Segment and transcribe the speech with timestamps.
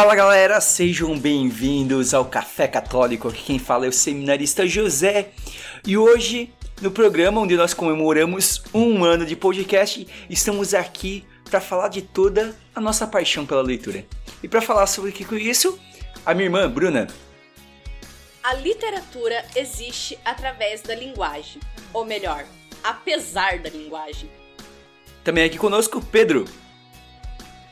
[0.00, 3.28] Fala galera, sejam bem-vindos ao Café Católico.
[3.28, 5.28] Aqui quem fala é o seminarista José.
[5.86, 6.50] E hoje,
[6.80, 12.56] no programa onde nós comemoramos um ano de podcast, estamos aqui para falar de toda
[12.74, 14.06] a nossa paixão pela leitura.
[14.42, 15.78] E para falar sobre o que com isso,
[16.24, 17.06] a minha irmã Bruna.
[18.42, 21.60] A literatura existe através da linguagem,
[21.92, 22.46] ou melhor,
[22.82, 24.30] apesar da linguagem.
[25.22, 26.46] Também aqui conosco Pedro.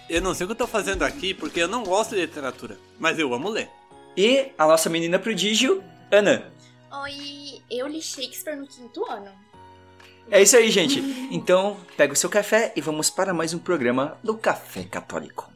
[0.08, 2.78] Eu não sei o que eu tô fazendo aqui porque eu não gosto de literatura,
[2.98, 3.68] mas eu amo ler.
[4.16, 6.50] E a nossa menina prodígio, Ana.
[7.02, 9.30] Oi, eu li Shakespeare no quinto ano.
[10.30, 11.00] É isso aí, gente.
[11.30, 15.52] Então, pega o seu café e vamos para mais um programa do Café Católico.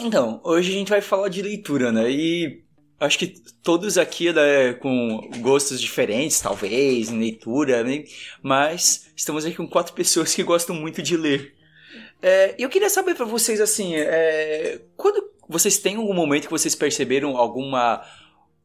[0.00, 2.10] Então, hoje a gente vai falar de leitura, né?
[2.10, 2.65] E
[2.98, 8.04] acho que todos aqui né, com gostos diferentes, talvez, em leitura, né?
[8.42, 11.54] mas estamos aqui com quatro pessoas que gostam muito de ler.
[12.22, 16.74] É, eu queria saber para vocês, assim, é, quando vocês têm algum momento que vocês
[16.74, 18.04] perceberam alguma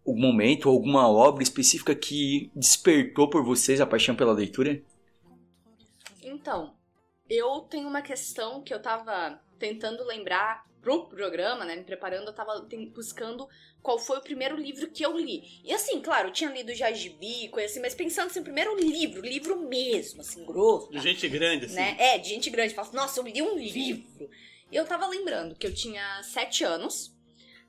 [0.06, 4.82] algum momento, alguma obra específica que despertou por vocês a paixão pela leitura?
[6.24, 6.74] Então,
[7.30, 12.34] eu tenho uma questão que eu tava tentando lembrar pro programa, né, me preparando, eu
[12.34, 13.48] tava buscando
[13.82, 15.62] qual foi o primeiro livro que eu li.
[15.64, 19.22] E assim, claro, eu tinha lido já gibi, coisa assim, mas pensando assim, primeiro livro,
[19.22, 20.90] livro mesmo, assim, grosso.
[20.92, 21.76] De gente grande, assim.
[21.76, 21.96] Né?
[22.00, 22.74] É, de gente grande.
[22.74, 24.30] Falo, nossa, eu li um livro.
[24.72, 27.16] E eu tava lembrando que eu tinha sete anos,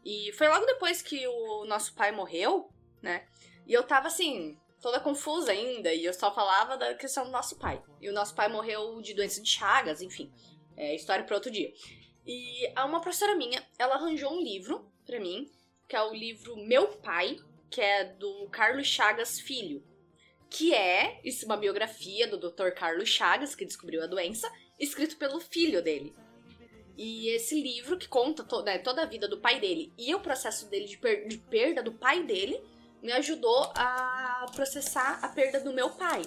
[0.05, 3.25] e foi logo depois que o nosso pai morreu, né?
[3.67, 7.57] E eu tava assim, toda confusa ainda, e eu só falava da questão do nosso
[7.57, 7.81] pai.
[8.01, 10.33] E o nosso pai morreu de doença de Chagas, enfim.
[10.77, 11.73] É história para outro dia.
[12.27, 15.51] E uma professora minha, ela arranjou um livro para mim,
[15.89, 17.39] que é o livro Meu Pai,
[17.71, 19.83] que é do Carlos Chagas Filho,
[20.49, 22.71] que é isso, uma biografia do Dr.
[22.77, 26.15] Carlos Chagas, que descobriu a doença, escrito pelo filho dele.
[26.97, 30.21] E esse livro, que conta to né, toda a vida do pai dele e o
[30.21, 32.63] processo dele de, per de perda do pai dele,
[33.03, 36.23] me ajudou a processar a perda do meu pai.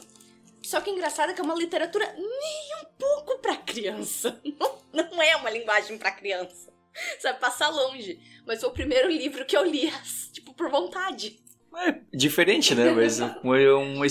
[0.66, 4.40] Só que engraçado é que é uma literatura nem um pouco pra criança.
[4.60, 6.74] Não, não é uma linguagem pra criança.
[7.20, 8.18] Você vai passar longe.
[8.48, 9.92] Mas foi o primeiro livro que eu li,
[10.32, 11.38] tipo, por vontade.
[11.76, 12.92] É diferente, né?
[12.92, 14.02] Mas foi um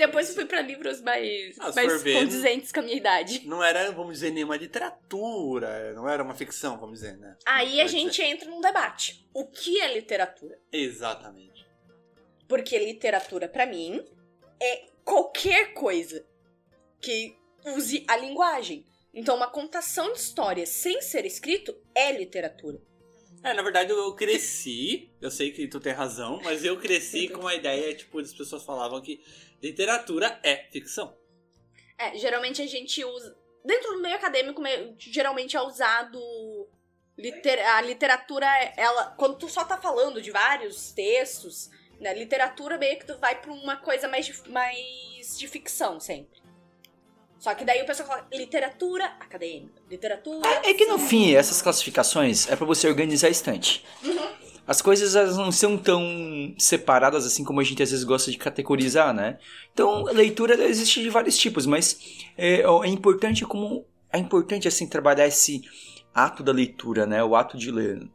[0.00, 3.46] depois eu fui pra livros mais, ah, mais condizentes com a minha idade.
[3.46, 7.36] Não era, vamos dizer, nenhuma literatura, não era uma ficção, vamos dizer, né?
[7.44, 8.24] Aí a gente dizer.
[8.24, 9.28] entra num debate.
[9.34, 10.58] O que é literatura?
[10.72, 11.66] Exatamente.
[12.48, 14.02] Porque literatura, para mim,
[14.58, 16.24] é qualquer coisa
[17.00, 18.86] que use a linguagem.
[19.12, 22.80] Então, uma contação de história sem ser escrito é literatura.
[23.42, 27.48] É, na verdade eu cresci, eu sei que tu tem razão, mas eu cresci com
[27.48, 29.20] a ideia, tipo, as pessoas falavam que
[29.60, 31.16] literatura é ficção.
[31.98, 33.36] É, geralmente a gente usa.
[33.64, 34.62] Dentro do meio acadêmico,
[34.96, 36.20] geralmente é usado.
[37.18, 38.46] Liter, a literatura,
[38.76, 39.06] ela.
[39.16, 41.68] Quando tu só tá falando de vários textos,
[42.00, 42.14] né?
[42.14, 46.40] Literatura meio que tu vai pra uma coisa mais de, mais de ficção sempre.
[47.38, 50.46] Só que daí o pessoal fala literatura acadêmica, literatura.
[50.46, 53.84] É, é que no fim, essas classificações é para você organizar a estante.
[54.04, 54.28] Uhum.
[54.66, 58.38] As coisas elas não são tão separadas assim como a gente às vezes gosta de
[58.38, 59.38] categorizar, né?
[59.72, 61.98] Então, leitura existe de vários tipos, mas
[62.36, 65.62] é, é importante como é importante assim trabalhar esse
[66.14, 67.24] ato da leitura, né?
[67.24, 68.08] O ato de ler.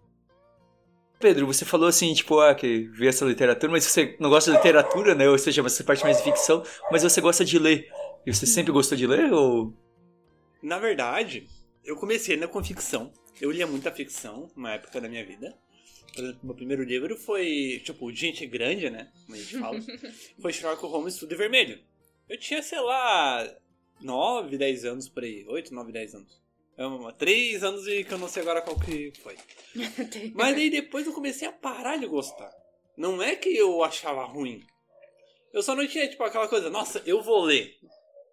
[1.19, 4.57] Pedro, você falou assim, tipo, ah, que vê essa literatura, mas você não gosta de
[4.57, 5.29] literatura, né?
[5.29, 7.89] Ou seja, você parte mais de ficção, mas você gosta de ler.
[8.25, 9.73] E você sempre gostou de ler ou
[10.61, 11.47] Na verdade,
[11.83, 13.13] eu comecei na com ficção.
[13.39, 15.55] Eu lia muita ficção uma época da minha vida.
[16.13, 19.11] Por exemplo, meu primeiro livro foi, tipo, Gente Grande, né?
[19.25, 19.79] Como a gente fala.
[20.41, 21.79] foi Sherlock Holmes Tudo Vermelho.
[22.27, 23.47] Eu tinha, sei lá,
[24.01, 25.45] 9, 10 anos por aí.
[25.47, 26.44] 8, 9, 10 anos.
[26.77, 29.37] É uma, 3 anos e que eu não sei agora qual que foi.
[30.35, 32.51] Mas aí depois eu comecei a parar de gostar.
[32.97, 34.65] Não é que eu achava ruim.
[35.53, 37.77] Eu só não tinha, tipo, aquela coisa, nossa, eu vou ler.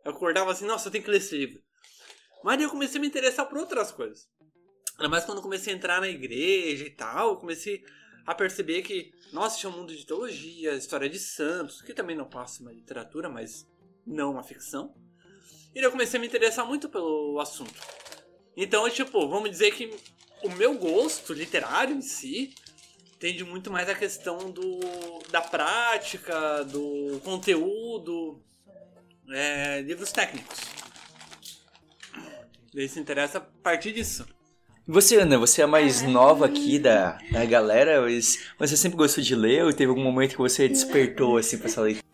[0.05, 1.63] Eu acordava assim, nossa, eu tenho que ler esse livro.
[2.43, 4.29] Mas aí eu comecei a me interessar por outras coisas.
[4.99, 7.85] Ainda mais quando comecei a entrar na igreja e tal, comecei
[8.27, 12.29] a perceber que, nossa, tinha um mundo de teologia, história de santos, que também não
[12.29, 13.67] passa uma literatura, mas
[14.05, 14.93] não uma ficção.
[15.75, 17.81] E eu comecei a me interessar muito pelo assunto.
[18.57, 19.95] Então, tipo, vamos dizer que
[20.43, 22.55] o meu gosto literário em si
[23.19, 24.81] tende muito mais a questão do,
[25.31, 28.43] da prática, do conteúdo,
[29.31, 30.59] é, livros técnicos.
[32.75, 34.27] Ele se interessa a partir disso.
[34.87, 39.23] Você, Ana, você é a mais nova aqui da, da galera, mas você sempre gostou
[39.23, 42.05] de ler ou teve algum momento que você despertou assim pra essa leitura?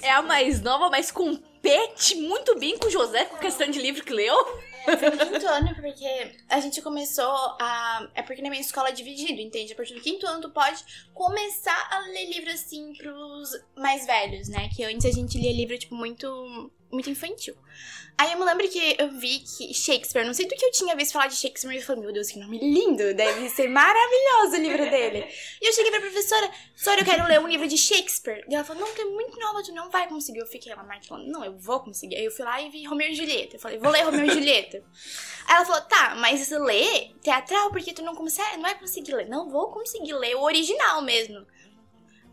[0.00, 4.02] É a mais nova, mas compete muito bem com o José com questão de livro
[4.02, 4.34] que leu.
[4.96, 7.30] Foi no quinto ano, porque a gente começou
[7.60, 8.08] a.
[8.14, 9.72] É porque na minha escola é dividido, entende?
[9.72, 14.48] A partir do quinto ano, tu pode começar a ler livro assim pros mais velhos,
[14.48, 14.68] né?
[14.74, 16.70] Que antes a gente lia livro, tipo, muito.
[16.90, 17.54] Muito infantil.
[18.18, 20.96] Aí eu me lembro que eu vi que Shakespeare, não sei do que eu tinha
[20.96, 24.56] visto falar de Shakespeare, e eu falei, meu Deus, que nome lindo, deve ser maravilhoso
[24.56, 25.24] o livro dele.
[25.62, 28.44] E eu cheguei pra professora, professora, eu quero ler um livro de Shakespeare.
[28.48, 30.40] E ela falou, não, tu é muito nova, tu não vai conseguir.
[30.40, 32.16] Eu fiquei lá martelando, não, eu vou conseguir.
[32.16, 33.54] Aí eu fui lá e vi Romeu e Julieta.
[33.54, 34.82] Eu falei, vou ler Romeu e Julieta.
[35.46, 39.28] Aí ela falou, tá, mas ler teatral, porque tu não consegue, não vai conseguir ler.
[39.28, 41.46] Não vou conseguir ler o original mesmo.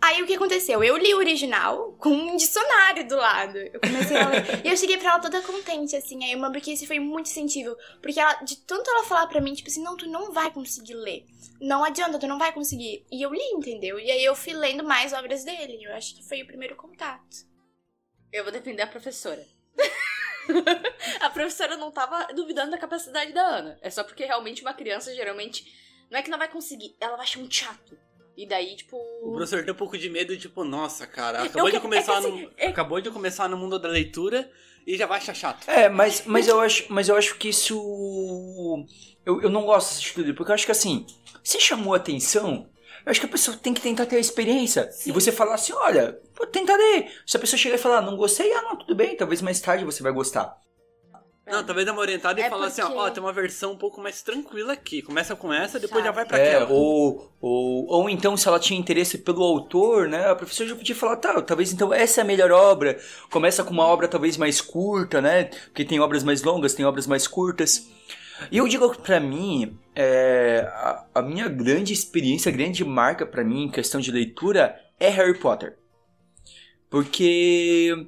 [0.06, 0.84] Aí o que aconteceu?
[0.84, 3.58] Eu li o original com um dicionário do lado.
[3.58, 4.44] Eu comecei a ler.
[4.64, 6.24] e eu cheguei pra ela toda contente, assim.
[6.24, 7.76] Aí que esse foi muito incentivo.
[8.04, 10.94] Porque ela, de tanto ela falar pra mim, tipo assim, não, tu não vai conseguir
[10.94, 11.26] ler.
[11.60, 13.04] Não adianta, tu não vai conseguir.
[13.12, 14.00] E eu li, entendeu?
[14.00, 15.84] E aí eu fui lendo mais obras dele.
[15.84, 17.38] Eu acho que foi o primeiro contato.
[18.32, 19.44] Eu vou defender a professora.
[21.20, 23.80] a professora não tava duvidando da capacidade da Ana.
[23.82, 25.66] É só porque realmente uma criança geralmente.
[26.12, 28.05] Não é que não vai conseguir, ela vai achar muito chato.
[28.38, 28.98] E daí, tipo.
[29.24, 32.14] O professor tem um pouco de medo, tipo, nossa, cara, acabou, Eu de que- começar
[32.18, 34.50] é que no, assim, é- acabou de começar no mundo da leitura
[34.86, 35.70] e já vai achar chato.
[35.70, 38.86] É, mas, mas, eu, acho, mas eu acho que isso.
[39.26, 41.06] Eu, eu não gosto desse estudo, porque eu acho que assim,
[41.44, 42.70] se chamou a atenção,
[43.06, 44.90] eu acho que a pessoa tem que tentar ter a experiência.
[45.06, 47.12] E você falar assim: olha, vou tentar ler.
[47.26, 49.86] Se a pessoa chegar e falar, não gostei, ah, não, tudo bem, talvez mais tarde
[49.86, 50.56] você vai gostar.
[51.48, 53.74] Não, talvez dar uma orientada e É falar assim, ó, porque- ó, tem uma versão
[53.74, 55.04] um pouco mais tranquila aqui.
[55.04, 56.72] Começa com essa, depois já vai pra É, aquela.
[56.72, 60.28] ou, ou, ou então, se ela tinha interesse pelo autor, né?
[60.28, 63.00] A professora já podia falar, tá, talvez então essa é a melhor obra.
[63.30, 65.44] Começa com uma obra talvez mais curta, né?
[65.66, 67.88] Porque tem obras mais longas, tem obras mais curtas.
[68.52, 73.24] E eu digo que pra mim, é, a, a minha grande experiência, a grande marca
[73.26, 75.78] pra mim em questão de leitura é Harry Potter.
[76.90, 78.08] Porque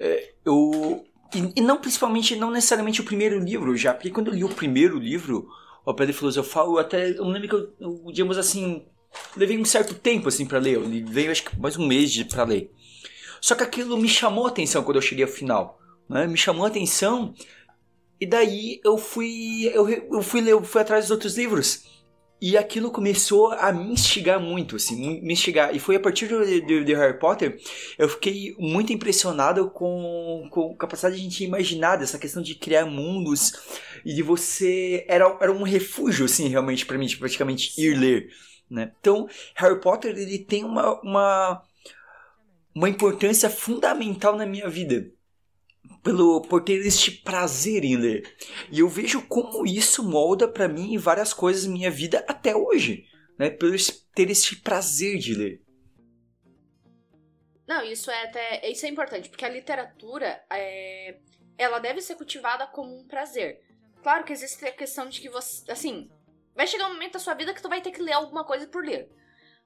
[0.00, 1.04] é, eu.
[1.34, 4.48] E, e não principalmente, não necessariamente o primeiro livro já, porque quando eu li o
[4.48, 5.48] primeiro livro,
[5.84, 7.10] o Pedra Filosofal, eu até.
[7.10, 8.84] Eu me lembro que eu, eu, digamos assim,
[9.36, 10.74] levei um certo tempo assim para ler.
[10.74, 12.70] Eu levei acho que mais um mês pra ler.
[13.40, 15.80] Só que aquilo me chamou a atenção quando eu cheguei ao final.
[16.08, 16.26] Né?
[16.26, 17.34] Me chamou a atenção.
[18.20, 19.68] E daí eu fui.
[19.74, 21.84] Eu, eu fui ler, eu fui atrás dos outros livros.
[22.44, 25.76] E aquilo começou a me instigar muito, assim, me instigar.
[25.76, 26.38] E foi a partir do
[26.96, 27.56] Harry Potter,
[27.96, 32.56] eu fiquei muito impressionado com, com a capacidade de a gente imaginar dessa questão de
[32.56, 33.52] criar mundos
[34.04, 35.04] e de você.
[35.06, 38.28] Era, era um refúgio, assim, realmente, pra mim, de praticamente ir ler.
[38.68, 38.90] Né?
[38.98, 41.62] Então, Harry Potter, ele tem uma, uma,
[42.74, 45.12] uma importância fundamental na minha vida.
[46.02, 48.36] Pelo, por ter este prazer em ler.
[48.70, 53.04] E eu vejo como isso molda pra mim várias coisas minha vida até hoje.
[53.38, 53.56] Né?
[53.72, 55.62] Esse- ter este prazer de ler.
[57.66, 58.68] Não, isso é até.
[58.68, 61.18] Isso é importante, porque a literatura é,
[61.56, 63.60] ela deve ser cultivada como um prazer.
[64.02, 65.70] Claro que existe a questão de que você.
[65.70, 66.10] Assim,
[66.54, 68.66] vai chegar um momento da sua vida que tu vai ter que ler alguma coisa
[68.66, 69.08] por ler.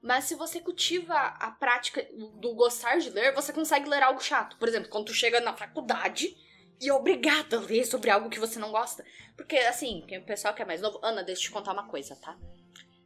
[0.01, 2.07] Mas se você cultiva a prática
[2.39, 4.55] do gostar de ler, você consegue ler algo chato.
[4.57, 6.35] Por exemplo, quando tu chega na faculdade
[6.79, 9.03] e é obrigado a ler sobre algo que você não gosta.
[9.35, 10.99] Porque, assim, quem- o pessoal que é mais novo.
[11.03, 12.37] Ana, deixa eu te contar uma coisa, tá?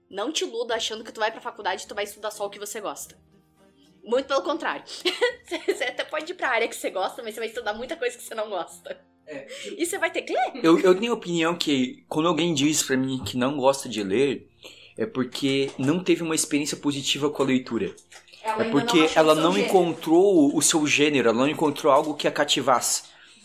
[0.09, 2.49] Não te iluda achando que tu vai pra faculdade e tu vai estudar só o
[2.49, 3.17] que você gosta.
[4.03, 4.83] Muito pelo contrário.
[5.47, 8.17] Você até pode ir pra área que você gosta, mas você vai estudar muita coisa
[8.17, 8.99] que você não gosta.
[9.77, 10.53] E você vai ter que ler.
[10.63, 14.01] Eu, eu tenho a opinião que quando alguém diz pra mim que não gosta de
[14.03, 14.49] ler,
[14.97, 17.93] é porque não teve uma experiência positiva com a leitura.
[18.43, 22.31] Ela É porque ela não encontrou o seu gênero, ela não encontrou algo que a
[22.31, 23.03] cativasse,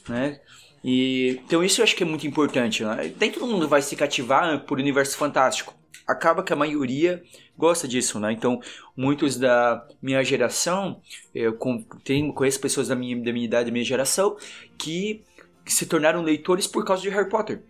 [0.09, 0.41] né?
[0.83, 3.13] E, então isso eu acho que é muito importante, né?
[3.19, 5.75] Nem todo mundo vai se cativar por universo fantástico.
[6.07, 7.23] Acaba que a maioria
[7.59, 8.33] gosta disso, né?
[8.33, 8.61] Então,
[8.97, 11.01] muitos da minha geração,
[11.35, 11.59] eu
[12.05, 14.37] tenho, conheço pessoas da minha, da minha idade, da minha geração,
[14.79, 15.25] que
[15.67, 17.63] se tornaram leitores por causa de Harry Potter.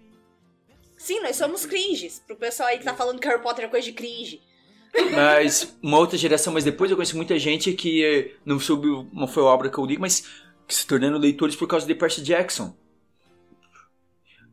[0.96, 2.22] Sim, nós somos cringes.
[2.26, 4.40] Pro pessoal aí que tá falando que Harry Potter é coisa de cringe.
[5.14, 9.26] Mas uma outra geração, mas depois eu conheço muita gente que eh, não soube, não
[9.26, 10.26] foi a obra que eu li, mas
[10.66, 12.74] que se tornando leitores por causa de Percy Jackson.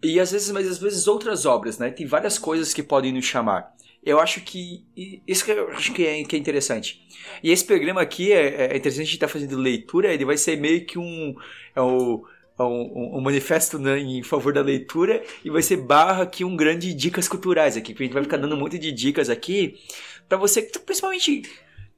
[0.03, 1.89] E às vezes, mas às vezes outras obras, né?
[1.89, 3.73] Tem várias coisas que podem nos chamar.
[4.05, 4.85] Eu acho que
[5.25, 7.07] isso que eu acho que é, que é interessante.
[7.41, 10.13] E esse programa aqui é, é interessante a gente estar fazendo leitura.
[10.13, 11.33] Ele vai ser meio que um
[11.73, 12.25] é o
[12.57, 16.55] é um, um manifesto né, em favor da leitura e vai ser barra aqui um
[16.55, 17.93] grande dicas culturais aqui.
[17.93, 19.79] porque A gente vai ficar dando muito de dicas aqui
[20.27, 21.43] Pra você, principalmente,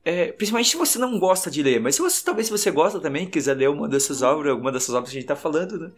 [0.03, 2.99] é, principalmente se você não gosta de ler, mas se você, talvez se você gosta
[2.99, 5.91] também, quiser ler uma dessas obras, alguma dessas obras que a gente tá falando, né?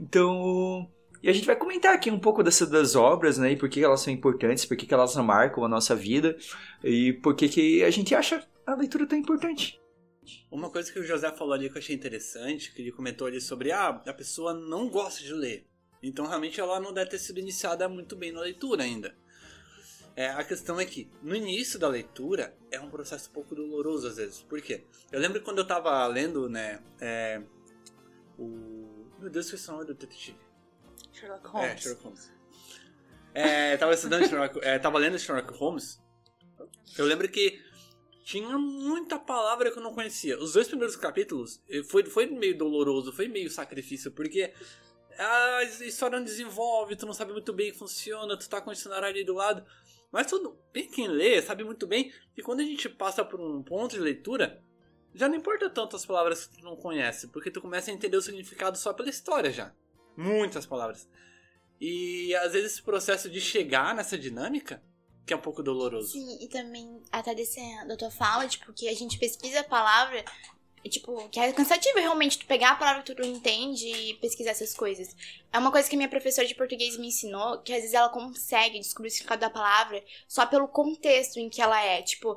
[0.00, 0.88] Então,
[1.22, 3.52] e a gente vai comentar aqui um pouco dessas das obras, né?
[3.52, 6.36] E por que elas são importantes, por que que elas marcam a nossa vida
[6.82, 9.80] e por que que a gente acha a leitura tão importante.
[10.50, 13.40] Uma coisa que o José falou ali que eu achei interessante, que ele comentou ali
[13.40, 15.66] sobre ah, a pessoa não gosta de ler.
[16.02, 19.16] Então realmente ela não deve ter sido iniciada muito bem na leitura ainda.
[20.14, 24.08] É, a questão é que no início da leitura é um processo um pouco doloroso
[24.08, 24.42] às vezes.
[24.42, 24.84] Por quê?
[25.12, 27.42] Eu lembro quando eu tava lendo, né, é,
[28.38, 29.06] o...
[29.18, 30.38] Meu Deus, que é o nome do detetive?
[31.12, 31.70] Sherlock Holmes.
[31.70, 32.32] É, Sherlock Holmes.
[33.34, 36.00] É, tava estudando Sherlock, é, tava lendo Sherlock Holmes.
[36.96, 37.62] Eu lembro que
[38.26, 40.36] tinha muita palavra que eu não conhecia.
[40.36, 44.52] Os dois primeiros capítulos eh, foi, foi meio doloroso, foi meio sacrifício, porque
[45.16, 48.72] a história não desenvolve, tu não sabe muito bem que funciona, tu tá com o
[48.72, 49.64] dicionário ali do lado.
[50.10, 53.62] Mas tudo bem quem lê, sabe muito bem que quando a gente passa por um
[53.62, 54.60] ponto de leitura,
[55.14, 58.16] já não importa tanto as palavras que tu não conhece, porque tu começa a entender
[58.16, 59.72] o significado só pela história já.
[60.16, 61.08] Muitas palavras.
[61.80, 64.82] E às vezes esse processo de chegar nessa dinâmica
[65.26, 66.12] que é um pouco doloroso.
[66.12, 70.24] Sim, e também até desse, da tua fala, tipo, que a gente pesquisa a palavra,
[70.84, 74.52] e, tipo, que é cansativo realmente tu pegar a palavra que tu entende e pesquisar
[74.52, 75.16] essas coisas.
[75.52, 78.78] É uma coisa que minha professora de português me ensinou, que às vezes ela consegue
[78.78, 82.36] descobrir o significado da palavra só pelo contexto em que ela é, tipo,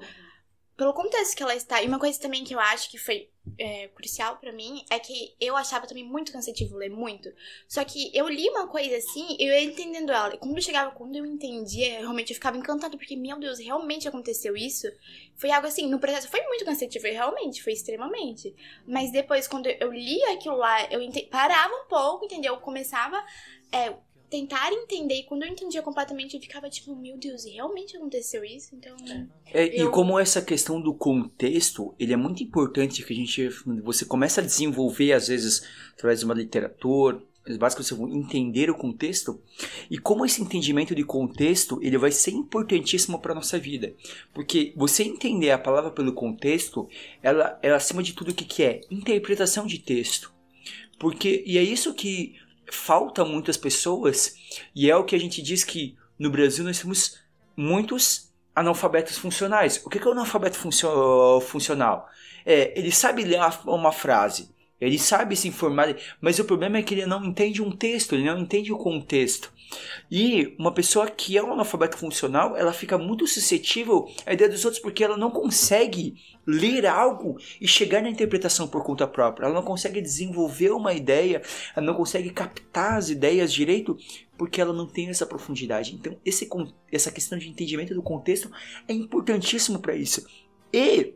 [0.80, 1.84] pelo contexto que ela está.
[1.84, 5.36] E uma coisa também que eu acho que foi é, crucial para mim é que
[5.38, 7.30] eu achava também muito cansativo ler muito.
[7.68, 10.34] Só que eu li uma coisa assim, eu ia entendendo ela.
[10.34, 14.56] E quando chegava, quando eu entendia, realmente eu ficava encantada, porque, meu Deus, realmente aconteceu
[14.56, 14.88] isso.
[15.36, 18.56] Foi algo assim, no processo foi muito cansativo, realmente, foi extremamente.
[18.88, 22.54] Mas depois, quando eu li aquilo lá, eu parava um pouco, entendeu?
[22.54, 23.22] Eu começava.
[23.70, 23.94] É,
[24.30, 25.16] tentar entender.
[25.16, 28.76] E quando eu entendia completamente, eu ficava tipo, meu Deus, realmente aconteceu isso?
[28.76, 28.96] Então.
[29.48, 29.88] É, eu...
[29.88, 33.50] E como essa questão do contexto, ele é muito importante que a gente.
[33.84, 37.22] Você começa a desenvolver, às vezes, através de uma literatura.
[37.58, 39.42] Basicamente, você vai entender o contexto
[39.90, 43.92] e como esse entendimento de contexto ele vai ser importantíssimo para nossa vida,
[44.36, 46.88] porque você entender a palavra pelo contexto,
[47.24, 50.32] ela, ela acima de tudo o que, que é interpretação de texto,
[51.00, 52.36] porque e é isso que
[52.72, 54.36] falta muitas pessoas
[54.76, 57.20] e é o que a gente diz que no Brasil nós temos
[57.56, 59.82] muitos analfabetos funcionais.
[59.86, 62.10] O que é o analfabeto funcio funcional?
[62.46, 64.50] É, ele sabe ler uma frase,
[64.80, 68.26] ele sabe se informar, mas o problema é que ele não entende um texto, ele
[68.26, 69.52] não entende o contexto.
[70.10, 74.66] E uma pessoa que é um analfabeto funcional, ela fica muito suscetível à ideia dos
[74.66, 79.46] outros porque ela não consegue ler algo e chegar na interpretação por conta própria.
[79.46, 81.42] Ela não consegue desenvolver uma ideia,
[81.76, 83.98] ela não consegue captar as ideias direito
[84.38, 85.94] porque ela não tem essa profundidade.
[85.94, 86.50] Então, esse,
[86.92, 88.50] essa questão de entendimento do contexto
[88.88, 90.26] é importantíssimo para isso.
[90.74, 91.14] E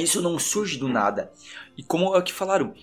[0.00, 1.32] isso não surge do nada.
[1.76, 2.74] E como é que falaram,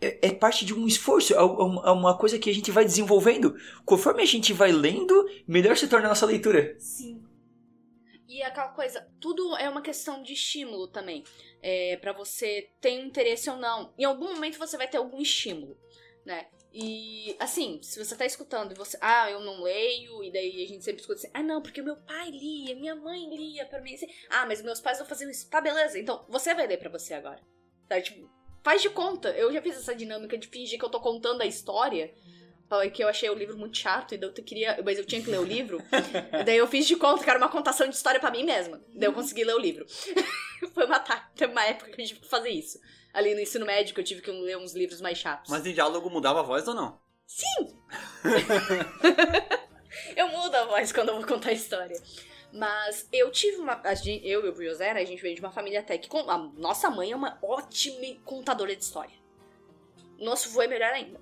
[0.00, 1.42] é, é, parte de um esforço, é, é, é
[1.90, 3.56] uma coisa que a gente vai desenvolvendo.
[3.84, 6.76] Conforme a gente vai lendo, melhor se torna a nossa leitura.
[6.78, 7.22] Sim.
[8.28, 11.24] E aquela coisa, tudo é uma questão de estímulo também.
[11.62, 13.92] É, para você ter interesse ou não.
[13.98, 15.76] Em algum momento você vai ter algum estímulo,
[16.24, 16.46] né?
[16.80, 20.68] E assim, se você tá escutando e você, ah, eu não leio, e daí a
[20.68, 23.94] gente sempre escuta assim, ah, não, porque meu pai lia, minha mãe lia pra mim,
[23.94, 26.88] assim, ah, mas meus pais não faziam isso, tá beleza, então você vai ler pra
[26.88, 27.40] você agora.
[27.88, 28.30] Tá, tipo,
[28.62, 29.30] faz de conta.
[29.30, 32.12] Eu já fiz essa dinâmica de fingir que eu tô contando a história.
[32.92, 34.78] Que eu achei o livro muito chato, e daí eu queria.
[34.84, 35.82] Mas eu tinha que ler o livro.
[36.44, 38.78] daí eu fiz de conta que era uma contação de história para mim mesma.
[38.94, 39.86] Daí eu consegui ler o livro.
[40.74, 41.02] Foi uma,
[41.50, 42.78] uma época que a gente fazer isso.
[43.18, 45.50] Ali no ensino médio que eu tive que ler uns livros mais chatos.
[45.50, 47.00] Mas em diálogo mudava a voz ou não?
[47.26, 47.76] Sim!
[50.16, 52.00] eu mudo a voz quando eu vou contar a história.
[52.52, 53.82] Mas eu tive uma.
[53.96, 56.08] Gente, eu e o José, a gente veio de uma família até que.
[56.16, 59.18] A nossa mãe é uma ótima contadora de história.
[60.16, 61.20] Nosso vô é melhor ainda.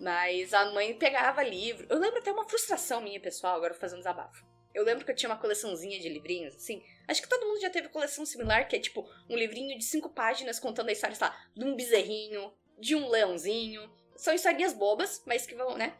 [0.00, 1.84] Mas a mãe pegava livro.
[1.90, 4.44] Eu lembro até uma frustração minha, pessoal, agora fazendo desabafo.
[4.74, 6.82] Eu lembro que eu tinha uma coleçãozinha de livrinhos, assim.
[7.06, 10.10] Acho que todo mundo já teve coleção similar, que é tipo um livrinho de cinco
[10.10, 13.88] páginas contando a história, sei lá, de um bezerrinho, de um leãozinho.
[14.16, 15.96] São historinhas bobas, mas que vão, né?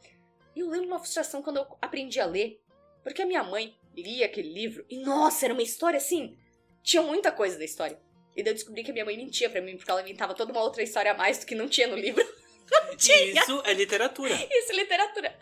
[0.57, 2.61] E eu lembro uma frustração quando eu aprendi a ler.
[3.03, 6.37] Porque a minha mãe li aquele livro e, nossa, era uma história assim.
[6.83, 7.99] Tinha muita coisa da história.
[8.37, 10.53] E daí eu descobri que a minha mãe mentia para mim, porque ela inventava toda
[10.53, 12.25] uma outra história a mais do que não tinha no livro.
[12.99, 14.33] Isso é literatura.
[14.33, 15.35] Isso é literatura.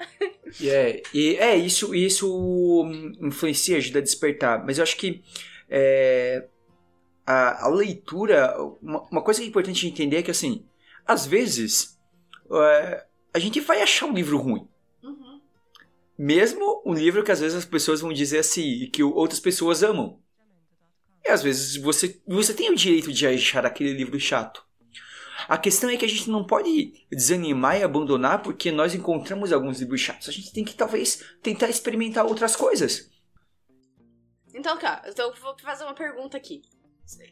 [0.62, 2.84] É, e é, isso, isso
[3.20, 4.64] influencia, ajuda a despertar.
[4.64, 5.22] Mas eu acho que
[5.68, 6.46] é,
[7.26, 10.66] a, a, leitura, uma, uma, coisa que é importante entender é que, assim,
[11.06, 11.98] às vezes
[12.50, 14.68] é, a gente vai achar um livro ruim.
[16.18, 20.20] Mesmo um livro que às vezes as pessoas vão dizer assim, que outras pessoas amam.
[21.24, 24.64] E às vezes você, você tem o direito de achar aquele livro chato.
[25.48, 29.80] A questão é que a gente não pode desanimar e abandonar porque nós encontramos alguns
[29.80, 30.28] livros chatos.
[30.28, 33.10] A gente tem que talvez tentar experimentar outras coisas.
[34.54, 36.62] Então, cara, então eu vou fazer uma pergunta aqui.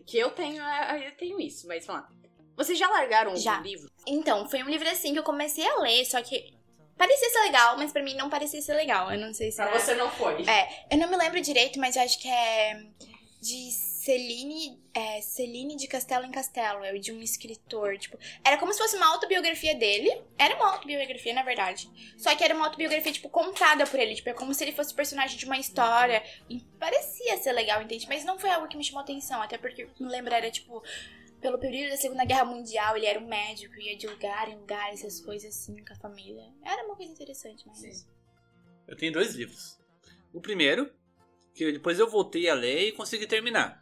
[0.07, 2.09] que eu tenho, é, eu tenho isso, mas vamos lá.
[2.57, 3.59] Vocês já largaram Já.
[3.59, 3.90] um livro?
[4.07, 6.52] Então, foi um livro assim que eu comecei a ler, só que
[6.97, 9.11] parecia ser legal, mas pra mim não parecia ser legal.
[9.11, 9.95] Eu não sei se era...
[9.95, 10.43] não foi.
[10.43, 12.83] É, eu não me lembro direito, mas eu acho que é
[13.40, 13.71] de
[14.11, 18.81] Celine, é, Celine de Castelo em Castelo, é de um escritor, tipo, era como se
[18.81, 21.88] fosse uma autobiografia dele, era uma autobiografia, na verdade,
[22.19, 24.93] só que era uma autobiografia, tipo, contada por ele, tipo, é como se ele fosse
[24.93, 28.09] personagem de uma história, e parecia ser legal, entende?
[28.09, 30.83] Mas não foi algo que me chamou atenção, até porque, me lembro, era, tipo,
[31.40, 34.93] pelo período da Segunda Guerra Mundial, ele era um médico, ia de lugar em lugar,
[34.93, 38.09] essas coisas assim, com a família, era uma coisa interessante, mas...
[38.88, 39.79] Eu tenho dois livros.
[40.33, 40.93] O primeiro,
[41.55, 43.79] que depois eu voltei a ler e consegui terminar.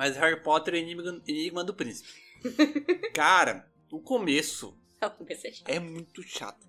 [0.00, 2.08] Mas Harry Potter e Enigma, Enigma do Príncipe.
[3.12, 4.74] Cara, o começo
[5.18, 5.62] comecei já.
[5.66, 6.66] é muito chato.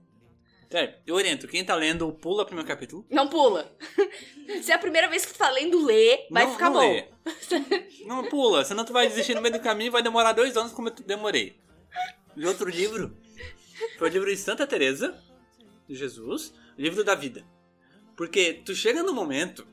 [0.70, 3.06] Sério, eu oriento, quem tá lendo, pula o primeiro capítulo.
[3.10, 3.74] Não pula.
[4.62, 6.92] Se é a primeira vez que tu tá lendo, lê, vai não, ficar não bom.
[6.92, 7.08] lê.
[8.06, 10.74] Não pula, senão tu vai desistir no meio do caminho e vai demorar dois anos
[10.74, 11.58] como eu demorei.
[12.36, 13.16] E outro livro
[13.98, 15.18] foi o livro de Santa Teresa
[15.88, 17.46] de Jesus, o livro da vida.
[18.18, 19.66] Porque tu chega no momento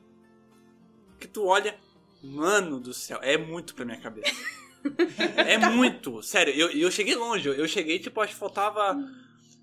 [1.19, 1.77] que tu olha,
[2.21, 4.33] mano do céu, é muito pra minha cabeça.
[5.35, 8.97] É muito, sério, eu, eu cheguei longe, eu cheguei, tipo, acho que faltava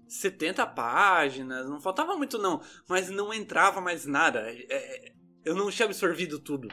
[0.06, 4.40] 70 páginas, não faltava muito não, mas não entrava mais nada.
[4.40, 5.12] É, é,
[5.44, 6.68] eu não tinha absorvido tudo.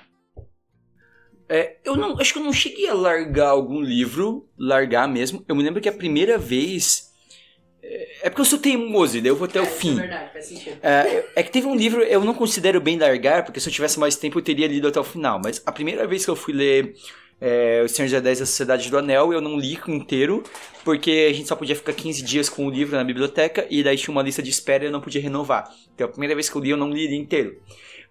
[1.47, 5.43] É, eu não, acho que eu não cheguei a largar algum livro, largar mesmo.
[5.47, 7.12] Eu me lembro que a primeira vez.
[7.83, 9.95] É, é porque eu sou teimoso, daí eu vou até o fim.
[9.95, 10.77] verdade, faz sentido.
[10.81, 13.99] É, é que teve um livro, eu não considero bem largar, porque se eu tivesse
[13.99, 15.39] mais tempo eu teria lido até o final.
[15.43, 16.95] Mas a primeira vez que eu fui ler
[17.41, 20.43] é, O Senhor dos Anéis e a Sociedade do Anel, eu não li inteiro,
[20.85, 23.97] porque a gente só podia ficar 15 dias com o livro na biblioteca, e daí
[23.97, 25.69] tinha uma lista de espera e eu não podia renovar.
[25.93, 27.61] Então a primeira vez que eu li, eu não li inteiro.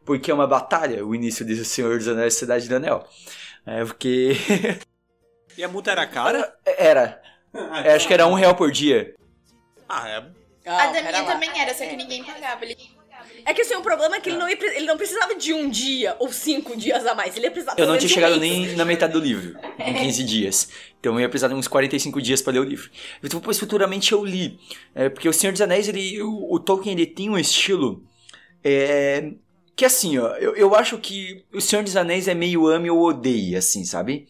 [0.05, 2.77] Porque é uma batalha o início de O Senhor dos Anéis e a Sociedade do
[2.77, 3.07] Anel.
[3.67, 4.33] É, porque.
[5.55, 6.55] E a multa era cara?
[6.65, 7.21] era.
[7.85, 9.15] É, acho que era um real por dia.
[9.93, 10.25] Ah, é.
[10.65, 12.65] Ah, a da minha também era, só que ninguém pagava.
[12.65, 12.79] Ele...
[13.45, 15.69] É que assim, o problema é que ele não, ia ele não precisava de um
[15.69, 17.37] dia ou cinco dias a mais.
[17.37, 20.25] Ele ia precisar Eu não tinha chegado um nem na metade do livro, em 15
[20.25, 20.69] dias.
[20.99, 22.91] Então eu ia precisar de uns 45 dias para ler o livro.
[23.23, 24.59] Então, depois, futuramente eu li.
[24.95, 28.03] É, porque o Senhor dos Anéis, ele, o, o Tolkien, ele tem um estilo.
[28.65, 29.31] é,
[29.77, 33.03] que assim, ó, eu, eu acho que o Senhor dos Anéis é meio ame ou
[33.03, 34.27] odeie, assim, sabe?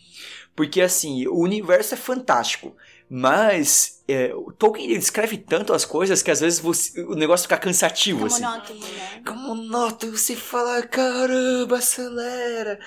[0.57, 2.77] Porque assim, o universo é fantástico.
[3.15, 7.59] Mas é, o Tolkien descreve tanto as coisas que às vezes você- o negócio fica
[7.59, 8.43] cansativo, Fica assim.
[8.43, 9.11] monótono, né?
[9.17, 12.81] Fica monótono, você fala, caramba, acelera.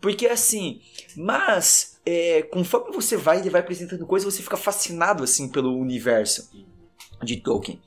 [0.00, 0.80] Porque assim,
[1.16, 6.50] mas é, conforme você vai, ele vai apresentando coisas, você fica fascinado assim pelo universo
[7.22, 7.80] de Tolkien.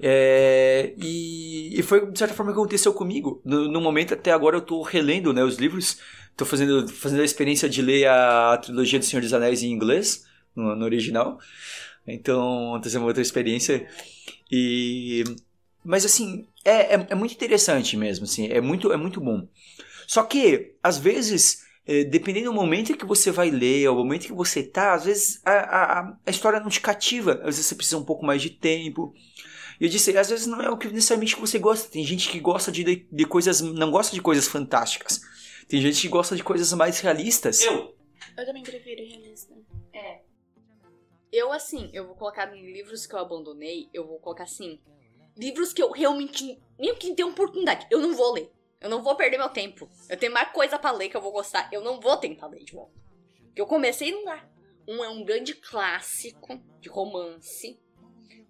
[0.00, 3.40] É, e, e foi de certa forma que aconteceu comigo.
[3.44, 5.98] No, no momento até agora eu tô relendo né, os livros,
[6.36, 10.24] tô fazendo, fazendo a experiência de ler a trilogia do Senhor dos Anéis em inglês,
[10.54, 11.38] no, no original.
[12.06, 13.86] Então, tá sendo uma outra experiência.
[14.50, 15.24] E
[15.84, 19.48] mas assim, é, é, é muito interessante mesmo, assim, é muito, é muito bom.
[20.06, 24.26] Só que, às vezes, eh, dependendo do momento que você vai ler, ou o momento
[24.26, 27.74] que você tá, às vezes a, a, a história não te cativa, às vezes você
[27.74, 29.12] precisa um pouco mais de tempo.
[29.80, 31.90] E eu disse, às vezes não é o que necessariamente que você gosta.
[31.90, 35.20] Tem gente que gosta de, de coisas, não gosta de coisas fantásticas.
[35.66, 37.62] Tem gente que gosta de coisas mais realistas.
[37.62, 37.94] Eu.
[38.36, 39.51] Eu também prefiro realista.
[41.32, 44.78] Eu, assim, eu vou colocar em livros que eu abandonei, eu vou colocar assim.
[45.36, 46.62] Livros que eu realmente.
[46.78, 47.86] Nem que tenha oportunidade.
[47.90, 48.52] Eu não vou ler.
[48.78, 49.88] Eu não vou perder meu tempo.
[50.08, 51.68] Eu tenho mais coisa pra ler que eu vou gostar.
[51.72, 52.92] Eu não vou tentar ler de volta.
[53.46, 54.44] Porque eu comecei e não dá.
[54.86, 57.80] Um é um grande clássico de romance.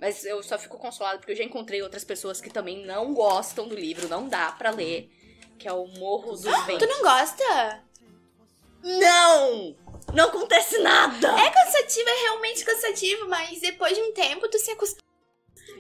[0.01, 3.69] Mas eu só fico consolado porque eu já encontrei outras pessoas que também não gostam
[3.69, 5.09] do livro, não dá pra ler.
[5.59, 6.89] Que é o Morro dos Tu Ventos.
[6.89, 7.85] não gosta?
[8.83, 9.77] Não!
[10.15, 11.29] Não acontece nada!
[11.41, 15.03] É cansativo, é realmente cansativo, mas depois de um tempo tu se acostuma.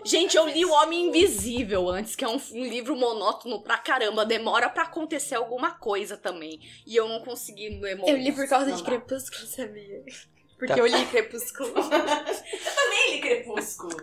[0.04, 4.24] Gente, eu li O Homem Invisível antes, que é um, um livro monótono pra caramba.
[4.24, 6.58] Demora pra acontecer alguma coisa também.
[6.84, 8.88] E eu não consegui ler Eu li por causa Não de dá.
[8.88, 10.02] Crepúsculo, sabia?
[10.58, 10.78] Porque Tá.
[10.80, 11.72] eu li Crepúsculo.
[11.74, 13.96] Também li Crepúsculo.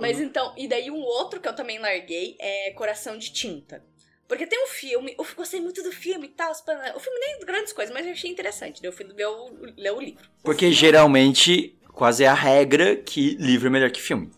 [0.00, 3.84] Mas então, e daí um outro que eu também larguei é Coração de Tinta.
[4.28, 6.52] Porque tem um filme, eu gostei muito do filme e tal.
[6.52, 8.80] O filme nem grandes coisas, mas eu achei interessante.
[8.80, 10.30] Daí eu fui ler o, ler o livro.
[10.42, 14.30] Porque geralmente, quase é a regra que livro é melhor que filme.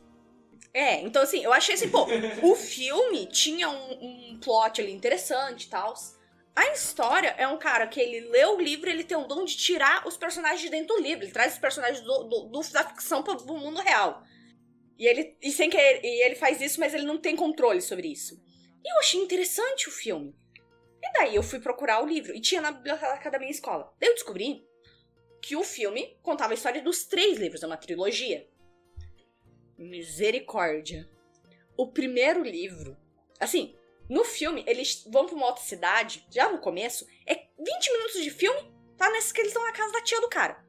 [0.72, 2.06] É, então assim, eu achei assim, pô,
[2.42, 5.94] o filme tinha um, um plot ali interessante e tal.
[6.56, 9.56] A história é um cara que ele lê o livro ele tem o dom de
[9.56, 11.24] tirar os personagens de dentro do livro.
[11.24, 14.22] Ele traz os personagens do, do- do- da ficção pro, pro mundo real.
[14.98, 18.08] E ele, e sem querer, e ele faz isso, mas ele não tem controle sobre
[18.08, 18.40] isso.
[18.84, 20.36] E eu achei interessante o filme.
[21.02, 23.92] E daí eu fui procurar o livro e tinha na biblioteca da minha escola.
[23.98, 24.66] Daí eu descobri
[25.40, 28.48] que o filme contava a história dos três livros, é uma trilogia.
[29.76, 31.08] Misericórdia.
[31.76, 32.96] O primeiro livro,
[33.38, 33.76] assim,
[34.08, 38.30] no filme, eles vão pra uma outra cidade, já no começo, é 20 minutos de
[38.30, 40.64] filme, tá nesse que eles estão na casa da tia do cara.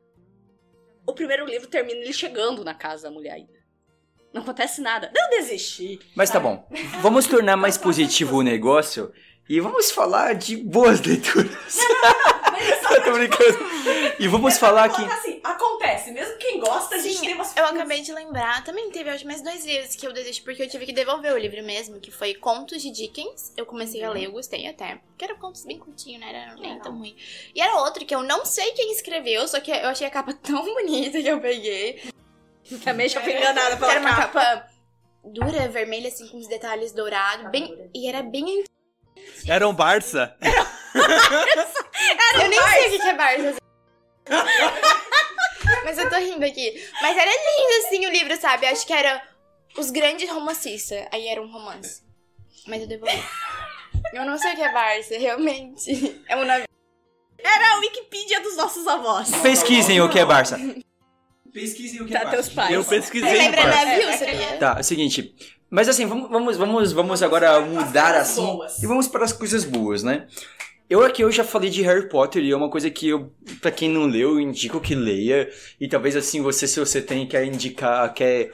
[1.08, 3.46] O primeiro livro termina ele chegando na casa da mulher.
[4.36, 5.10] Não acontece nada.
[5.16, 5.98] Eu desisti.
[6.14, 6.68] Mas tá bom.
[7.02, 9.14] Vamos tornar mais positivo o negócio
[9.48, 11.56] e vamos falar de boas leituras.
[11.70, 11.86] Só
[12.96, 13.58] Eu tô brincando.
[14.20, 15.02] E vamos falar que.
[15.06, 16.12] assim, acontece.
[16.12, 17.56] Mesmo quem gosta, a gente Sim, tem umas...
[17.56, 20.70] eu acabei de lembrar, também teve acho mais dois livros que eu desisti porque eu
[20.70, 23.54] tive que devolver o livro mesmo, que foi Contos de Dickens.
[23.56, 25.00] Eu comecei a ler, eu gostei até.
[25.12, 26.30] Porque eram contos bem curtinhos, né?
[26.30, 27.16] Era nem tão ruim.
[27.54, 30.34] E era outro que eu não sei quem escreveu, só que eu achei a capa
[30.44, 32.02] tão bonita que eu peguei.
[32.84, 34.42] Também já fui enganada pela era uma capa.
[34.42, 34.76] capa
[35.24, 37.50] dura, vermelha, assim, com os detalhes dourados.
[37.52, 38.64] Bem, e era bem.
[39.48, 40.36] Era um Barça.
[42.42, 43.56] eu nem sei o que é Barça.
[45.84, 46.90] Mas eu tô rindo aqui.
[47.02, 48.66] Mas era lindo, assim, o livro, sabe?
[48.66, 49.22] Acho que era
[49.78, 51.08] Os Grandes Romancistas.
[51.12, 52.04] Aí era um romance.
[52.68, 53.24] Mas eu devolvi.
[54.14, 56.22] Eu não sei o que é Barça, realmente.
[56.28, 56.66] É um nome.
[57.38, 59.30] Era a Wikipedia dos nossos avós.
[59.42, 60.58] Pesquisem o que é Barça.
[61.56, 62.74] Pesquisem o que Pra teus pais.
[62.74, 63.86] Eu Você pesquisei lembra Barça.
[63.86, 64.58] navio, É, sabia?
[64.58, 65.34] Tá, é o seguinte.
[65.70, 68.42] Mas assim, vamos, vamos, vamos, vamos agora mudar assim.
[68.46, 68.84] boas.
[68.84, 70.28] E vamos para as coisas boas, né?
[70.90, 73.72] Eu aqui eu já falei de Harry Potter e é uma coisa que eu, pra
[73.72, 75.50] quem não leu, eu indico que leia.
[75.80, 78.52] E talvez assim, você, se você tem, quer indicar, quer,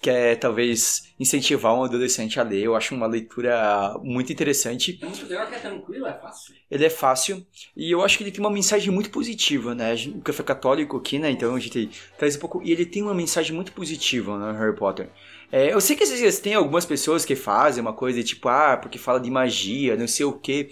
[0.00, 4.98] quer talvez incentivar um adolescente a ler, eu acho uma leitura muito interessante.
[5.02, 6.54] O legal é que é tranquilo, é fácil.
[6.70, 9.94] Ele é fácil e eu acho que ele tem uma mensagem muito positiva, né?
[10.14, 11.30] O café católico aqui, né?
[11.30, 12.62] Então a gente traz um pouco.
[12.62, 14.58] E ele tem uma mensagem muito positiva, né?
[14.58, 15.10] Harry Potter.
[15.50, 18.76] É, eu sei que às vezes tem algumas pessoas que fazem uma coisa tipo, ah,
[18.76, 20.68] porque fala de magia, não sei o quê.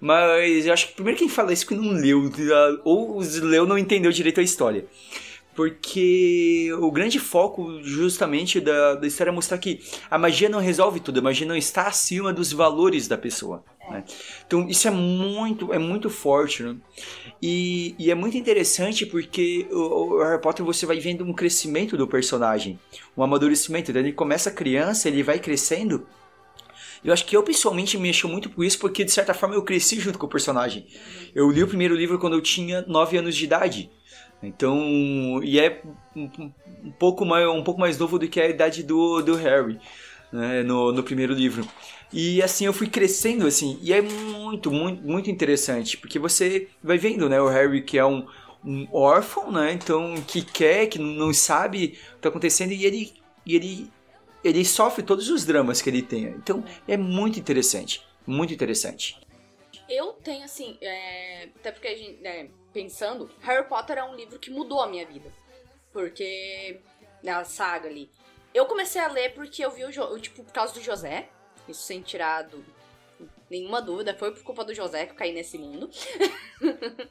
[0.00, 2.30] Mas eu acho que primeiro quem fala isso é que não leu,
[2.84, 4.86] ou leu não entendeu direito a história.
[5.54, 11.00] Porque o grande foco justamente da, da história é mostrar que a magia não resolve
[11.00, 13.64] tudo, a magia não está acima dos valores da pessoa.
[13.90, 14.04] né?
[14.46, 16.76] Então isso é muito, é muito forte, né?
[17.42, 21.96] E, e é muito interessante porque o, o Harry Potter você vai vendo um crescimento
[21.96, 22.78] do personagem,
[23.16, 23.90] um amadurecimento.
[23.90, 26.06] Então ele começa criança, ele vai crescendo.
[27.02, 29.62] Eu acho que eu pessoalmente me mexeu muito por isso, porque de certa forma eu
[29.62, 30.86] cresci junto com o personagem.
[31.34, 33.90] Eu li o primeiro livro quando eu tinha 9 anos de idade.
[34.42, 35.82] Então, e é
[36.16, 36.50] um,
[36.98, 39.78] pouco mais, um pouco mais novo do que a idade do, do Harry,
[40.32, 41.66] né, no, no primeiro livro.
[42.12, 46.98] E assim eu fui crescendo assim, e é muito, muito, muito interessante, porque você vai
[46.98, 48.26] vendo, né, o Harry que é um,
[48.64, 53.12] um órfão, né, então que quer, que não sabe o que tá acontecendo e ele
[53.44, 53.90] e ele
[54.42, 56.24] ele sofre todos os dramas que ele tem.
[56.24, 59.20] Então, é muito interessante, muito interessante.
[59.88, 64.38] Eu tenho, assim, é, até porque a gente, né, pensando, Harry Potter é um livro
[64.38, 65.32] que mudou a minha vida.
[65.92, 66.80] Porque,
[67.22, 68.10] na saga ali,
[68.54, 71.28] eu comecei a ler porque eu vi o, Jo- tipo, por causa do José,
[71.68, 72.64] isso sem tirar do-
[73.50, 75.90] nenhuma dúvida, foi por culpa do José que eu caí nesse mundo.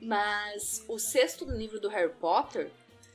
[0.00, 2.70] Mas o sexto livro do Harry Potter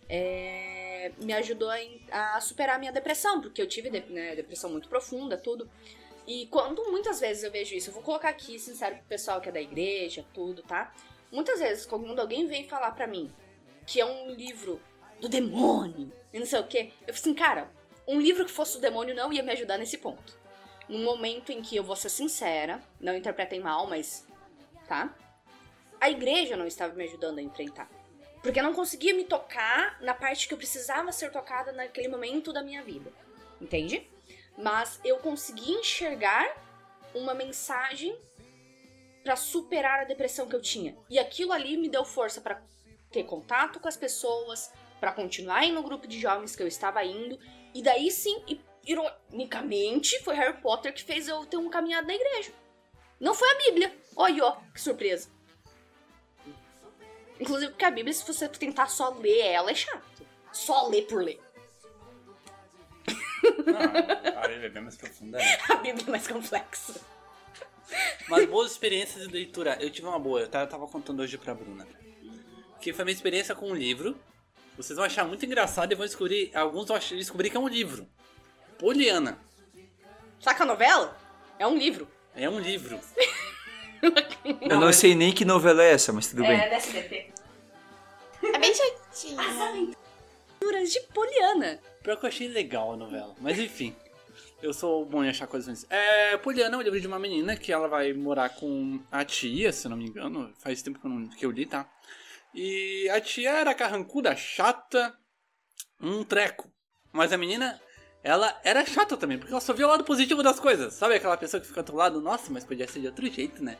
[0.07, 4.87] é, me ajudou a, a superar a minha depressão, porque eu tive né, depressão muito
[4.89, 5.69] profunda, tudo.
[6.27, 9.49] E quando muitas vezes eu vejo isso, eu vou colocar aqui, sincero, pro pessoal que
[9.49, 10.93] é da igreja, tudo, tá?
[11.31, 13.31] Muitas vezes, quando alguém vem falar pra mim
[13.85, 14.81] que é um livro
[15.19, 17.71] do demônio e não sei o quê, eu fico assim, cara,
[18.07, 20.37] um livro que fosse do demônio não ia me ajudar nesse ponto.
[20.87, 24.25] Num momento em que eu vou ser sincera, não interpretem mal, mas.
[24.87, 25.15] tá?
[26.01, 27.89] A igreja não estava me ajudando a enfrentar.
[28.41, 32.51] Porque eu não conseguia me tocar na parte que eu precisava ser tocada naquele momento
[32.51, 33.11] da minha vida.
[33.61, 34.09] Entende?
[34.57, 36.55] Mas eu consegui enxergar
[37.13, 38.17] uma mensagem
[39.23, 40.97] pra superar a depressão que eu tinha.
[41.09, 42.61] E aquilo ali me deu força pra
[43.11, 47.03] ter contato com as pessoas, pra continuar indo no grupo de jovens que eu estava
[47.03, 47.39] indo.
[47.73, 48.43] E daí sim,
[48.85, 52.51] ironicamente, foi Harry Potter que fez eu ter um caminhado na igreja.
[53.19, 53.95] Não foi a Bíblia.
[54.15, 55.29] Olha, ó, que surpresa.
[57.39, 60.25] Inclusive porque a Bíblia, se você tentar só ler ela, é chato.
[60.51, 61.39] Só ler por ler.
[63.65, 65.37] Não, a Bíblia é bem mais profunda.
[65.37, 65.57] né?
[65.69, 66.99] A Bíblia é mais complexa.
[68.27, 69.77] Mas boas experiências de leitura.
[69.79, 71.87] Eu tive uma boa, eu tava, eu tava contando hoje pra Bruna.
[72.79, 74.17] Que foi a minha experiência com um livro.
[74.77, 76.51] Vocês vão achar muito engraçado e vão descobrir.
[76.55, 78.07] Alguns vão descobrir que é um livro.
[78.77, 79.37] Poliana.
[80.39, 81.17] Saca a novela?
[81.57, 82.07] É um livro.
[82.35, 82.99] É um livro.
[84.61, 86.57] Eu não sei nem que novela é essa, mas tudo bem.
[86.57, 87.33] da SBT.
[88.41, 89.39] É bem chatinho.
[89.39, 91.79] Aventuras de Poliana.
[92.01, 93.35] Pior que eu achei legal a novela.
[93.41, 93.93] Mas enfim.
[94.61, 95.85] Eu sou bom em achar coisas ruins.
[95.89, 99.71] É, Poliana é um livro de uma menina que ela vai morar com a tia,
[99.71, 100.53] se não me engano.
[100.59, 101.89] Faz tempo que eu, não, que eu li, tá?
[102.53, 105.17] E a tia era carrancuda, chata,
[106.01, 106.69] um treco.
[107.13, 107.79] Mas a menina,
[108.21, 110.93] ela era chata também, porque ela só via o lado positivo das coisas.
[110.93, 112.19] Sabe aquela pessoa que fica do lado?
[112.19, 113.77] Nossa, mas podia ser de outro jeito, né?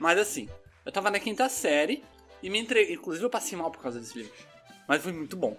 [0.00, 0.48] Mas assim,
[0.84, 2.02] eu tava na quinta série
[2.42, 2.96] e me entreguei.
[2.96, 4.32] Inclusive eu passei mal por causa desse livro.
[4.88, 5.56] Mas foi muito bom.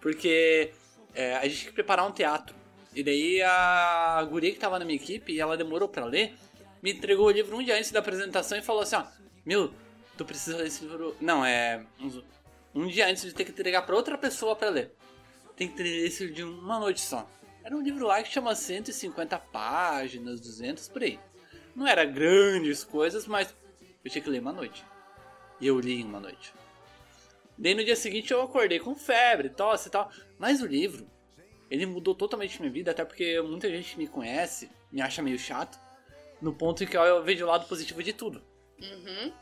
[0.00, 0.72] Porque
[1.16, 2.54] é, a gente tinha que preparar um teatro.
[2.96, 6.34] E daí a guria que tava na minha equipe, e ela demorou pra ler,
[6.82, 9.04] me entregou o livro um dia antes da apresentação e falou assim, ó,
[9.44, 9.70] meu,
[10.16, 11.14] tu precisa ler esse livro...
[11.20, 11.84] Não, é...
[12.74, 14.94] Um dia antes de ter que entregar pra outra pessoa pra ler.
[15.54, 17.28] Tem que ler esse de uma noite só.
[17.62, 21.20] Era um livro lá que chama 150 páginas, 200, por aí.
[21.74, 23.54] Não era grandes coisas, mas
[24.02, 24.82] eu tinha que ler uma noite.
[25.60, 26.54] E eu li em uma noite.
[27.58, 30.10] Daí no dia seguinte eu acordei com febre, tosse e tal.
[30.38, 31.06] Mas o livro,
[31.70, 35.78] ele mudou totalmente minha vida, até porque muita gente me conhece, me acha meio chato,
[36.40, 38.42] no ponto em que eu vejo o lado positivo de tudo.
[38.80, 39.32] Uhum.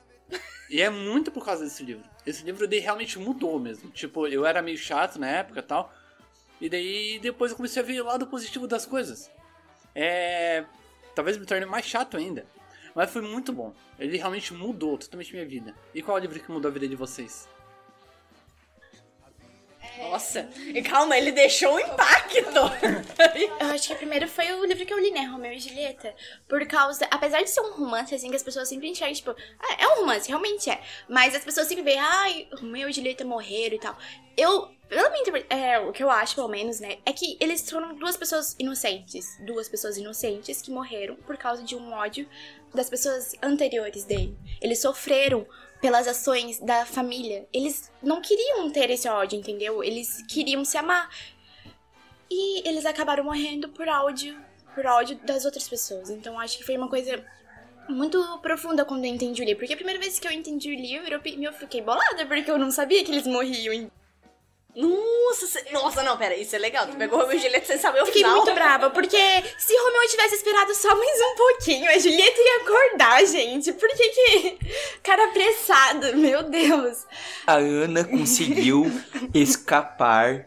[0.70, 2.04] E é muito por causa desse livro.
[2.26, 3.90] Esse livro daí realmente mudou mesmo.
[3.90, 5.92] Tipo, eu era meio chato na época e tal.
[6.60, 9.30] E daí depois eu comecei a ver o lado positivo das coisas.
[9.94, 10.64] É.
[11.14, 12.46] Talvez me torne mais chato ainda.
[12.94, 13.74] Mas foi muito bom.
[13.98, 15.74] Ele realmente mudou totalmente minha vida.
[15.94, 17.48] E qual é o livro que mudou a vida de vocês?
[19.98, 22.34] Nossa, e calma, ele deixou um impacto.
[23.60, 25.22] Eu acho que primeiro foi o livro que eu li, né?
[25.24, 26.14] Romeu e Julieta.
[26.48, 27.06] Por causa.
[27.10, 29.30] Apesar de ser um romance, assim, que as pessoas sempre enxergam, tipo,
[29.60, 30.80] ah, é um romance, realmente é.
[31.08, 33.96] Mas as pessoas sempre veem, ai, Romeu e Julieta morreram e tal.
[34.36, 34.72] Eu.
[34.86, 36.98] Pela minha interpre- é, o que eu acho, pelo menos, né?
[37.06, 39.26] É que eles foram duas pessoas inocentes.
[39.46, 42.28] Duas pessoas inocentes que morreram por causa de um ódio
[42.74, 44.36] das pessoas anteriores dele.
[44.60, 45.46] Eles sofreram
[45.84, 47.46] pelas ações da família.
[47.52, 49.84] Eles não queriam ter esse ódio, entendeu?
[49.84, 51.10] Eles queriam se amar.
[52.30, 54.34] E eles acabaram morrendo por ódio,
[54.74, 56.08] por ódio das outras pessoas.
[56.08, 57.22] Então acho que foi uma coisa
[57.86, 59.58] muito profunda quando eu entendi o livro.
[59.58, 62.56] Porque a primeira vez que eu entendi o livro, eu, eu fiquei bolada, porque eu
[62.56, 63.90] não sabia que eles morriam.
[64.76, 66.86] Nossa, cê- nossa, não, pera, isso é legal.
[66.86, 68.36] Tu pegou o Romeu e Julieta sem saber o Eu fiquei final.
[68.38, 69.16] muito brava, porque
[69.58, 73.72] se Romeu tivesse esperado só mais um pouquinho, a Julieta ia acordar, gente.
[73.72, 74.58] Por que que...
[75.02, 77.04] Cara apressado, meu Deus.
[77.46, 78.90] A Ana conseguiu
[79.32, 80.46] escapar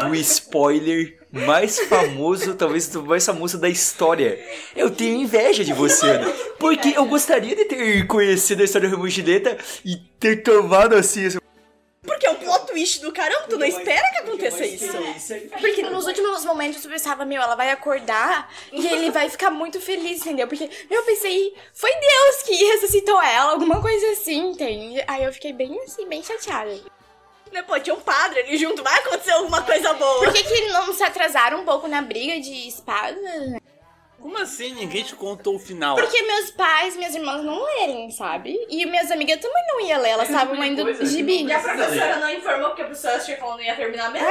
[0.00, 4.38] do spoiler mais famoso, talvez do mais famoso da história.
[4.76, 6.30] Eu tenho inveja de você, Ana.
[6.58, 10.94] Porque eu gostaria de ter conhecido a história do Romeu e Julieta e ter tomado
[10.94, 11.24] assim.
[11.26, 11.38] assim,
[12.04, 14.92] Porque é um plot twist do caramba, tu não espera que aconteça isso.
[15.60, 19.80] Porque nos últimos momentos eu pensava, meu, ela vai acordar e ele vai ficar muito
[19.80, 20.48] feliz, entendeu?
[20.48, 25.02] Porque eu pensei, foi Deus que ressuscitou ela, alguma coisa assim, entende?
[25.06, 26.76] Aí eu fiquei bem assim, bem chateada.
[27.52, 30.24] Né, Pô, tinha um padre ali junto, vai acontecer alguma coisa boa.
[30.24, 33.22] Por que, que não se atrasaram um pouco na briga de espadas?
[34.22, 35.96] Como assim ninguém te contou o final?
[35.96, 38.56] Porque meus pais, minhas irmãs não lerem, sabe?
[38.70, 41.42] E minhas amigas também não iam ler, elas estavam lendo que gibi.
[41.42, 44.12] não E a professora não informou porque a professora achou que ela não ia terminar
[44.12, 44.28] mesmo.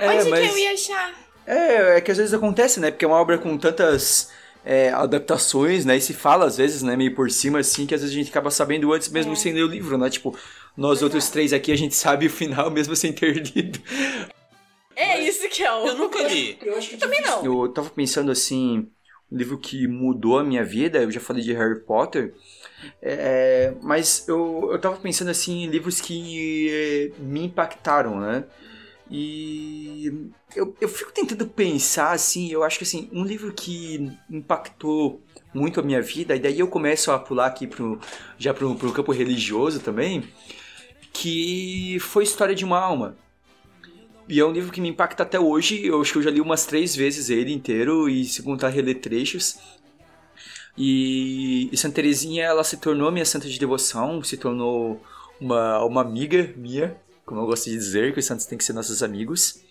[0.00, 1.14] É, Onde mas- que eu ia achar?
[1.46, 2.90] É, é que às vezes acontece, né?
[2.90, 4.32] Porque é uma obra com tantas
[4.64, 5.98] é, adaptações, né?
[5.98, 6.96] E se fala às vezes, né?
[6.96, 9.36] Meio por cima, assim, que às vezes a gente acaba sabendo antes mesmo É.
[9.36, 10.08] sem ler o livro, né?
[10.08, 10.34] Tipo,
[10.74, 13.78] nós outros três aqui, a gente sabe o final mesmo sem ter lido.
[14.96, 15.86] É isso que é o.
[15.88, 16.56] Eu nunca li.
[16.62, 17.44] Eu acho que Também não.
[17.44, 18.88] Eu tava pensando assim,
[19.36, 22.34] livro que mudou a minha vida, eu já falei de Harry Potter,
[23.02, 28.44] é, mas eu, eu tava pensando assim em livros que é, me impactaram, né?
[29.10, 35.20] E eu, eu fico tentando pensar assim, eu acho que assim, um livro que impactou
[35.52, 38.00] muito a minha vida, e daí eu começo a pular aqui pro,
[38.38, 40.24] já pro, pro campo religioso também,
[41.12, 43.16] que foi História de uma Alma.
[44.26, 45.84] E é um livro que me impacta até hoje.
[45.84, 49.00] Eu acho que eu já li umas três vezes ele inteiro e se contar reler
[49.00, 49.58] trechos.
[50.76, 55.00] E, e Santa Teresinha, ela se tornou minha santa de devoção, se tornou
[55.40, 58.72] uma, uma amiga minha, como eu gosto de dizer, que os santos têm que ser
[58.72, 59.62] nossos amigos.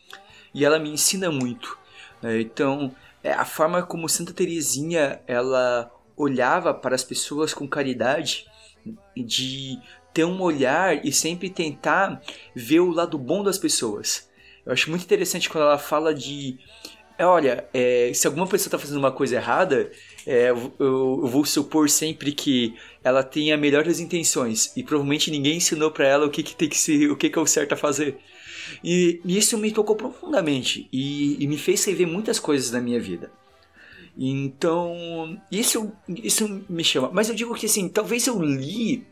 [0.53, 1.77] E ela me ensina muito.
[2.21, 2.39] né?
[2.39, 8.45] Então, é, a forma como Santa Teresinha, ela olhava para as pessoas com caridade,
[9.15, 9.79] de
[10.13, 12.21] ter um olhar e sempre tentar
[12.55, 14.29] ver o lado bom das pessoas.
[14.65, 16.57] Eu acho muito interessante quando ela fala de.
[17.17, 19.91] é, Olha, é, se alguma pessoa está fazendo uma coisa errada,
[20.25, 25.91] é, eu, eu vou supor sempre que ela tenha melhores intenções e provavelmente ninguém ensinou
[25.91, 27.77] para ela o que, que tem que ser, o que, que é o certo a
[27.77, 28.17] fazer.
[28.83, 32.99] E, e isso me tocou profundamente e, e me fez rever muitas coisas na minha
[32.99, 33.31] vida.
[34.17, 37.09] Então, isso, isso me chama.
[37.11, 39.05] Mas eu digo que assim, talvez eu li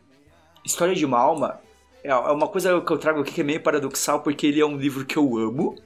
[0.64, 1.60] História de uma Alma
[2.04, 4.66] é é uma coisa que eu trago aqui que é meio paradoxal, porque ele é
[4.66, 5.76] um livro que eu amo,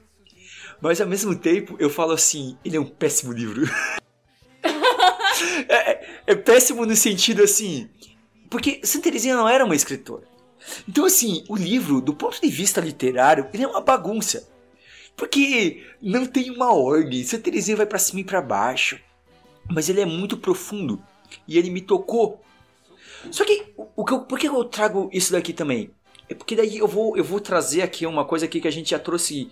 [0.81, 3.63] Mas ao mesmo tempo, eu falo assim, ele é um péssimo livro.
[5.69, 7.89] é, é- é péssimo no sentido assim.
[8.49, 10.23] Porque Santa Teresinha não era uma escritora.
[10.87, 14.47] Então, assim, o livro, do ponto de vista literário, ele é uma bagunça.
[15.15, 17.23] Porque não tem uma ordem.
[17.23, 18.99] Santa Teresinha vai pra cima e pra baixo.
[19.69, 21.01] Mas ele é muito profundo.
[21.47, 22.41] E ele me tocou.
[23.31, 25.91] Só que, o que eu, por que eu trago isso daqui também?
[26.29, 28.89] É porque daí eu vou, eu vou trazer aqui uma coisa aqui que a gente
[28.89, 29.49] já trouxe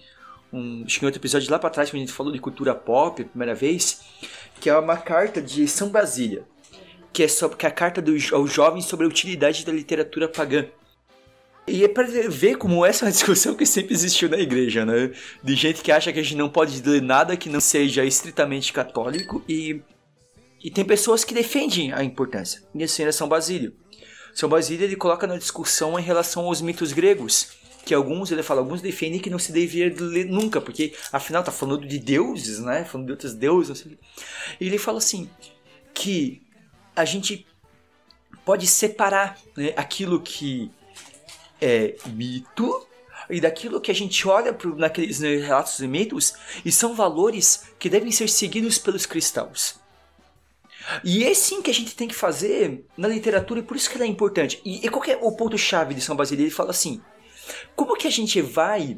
[0.51, 2.73] um, acho que em outro episódio lá pra trás, quando a gente falou de cultura
[2.73, 4.01] pop primeira vez,
[4.59, 6.43] que é uma carta de São Basília,
[7.11, 10.27] que é, sobre, que é a carta do, aos jovens sobre a utilidade da literatura
[10.27, 10.65] pagã.
[11.67, 15.11] E é pra ver como essa é uma discussão que sempre existiu na igreja, né?
[15.43, 18.71] De gente que acha que a gente não pode ler nada que não seja estritamente
[18.71, 19.81] católico e,
[20.63, 22.61] e tem pessoas que defendem a importância.
[22.73, 23.73] E assim era São Basílio.
[24.35, 27.53] São Basílio ele coloca na discussão em relação aos mitos gregos,
[27.85, 31.53] que alguns, ele fala, alguns defendem que não se devia ler nunca, porque afinal tá
[31.53, 32.83] falando de deuses, né?
[32.83, 33.87] Falando de outros deuses.
[34.59, 35.29] E ele fala assim,
[35.93, 36.41] que
[36.93, 37.47] a gente
[38.43, 40.69] pode separar né, aquilo que
[41.61, 42.85] é mito
[43.29, 46.33] e daquilo que a gente olha pro, naqueles né, relatos e mitos
[46.65, 49.79] e são valores que devem ser seguidos pelos cristãos.
[51.03, 53.95] E é sim que a gente tem que fazer na literatura e por isso que
[53.95, 54.61] ela é importante.
[54.63, 56.43] E, e qual é o ponto-chave de São Basílio?
[56.43, 57.01] Ele fala assim:
[57.75, 58.97] como que a gente vai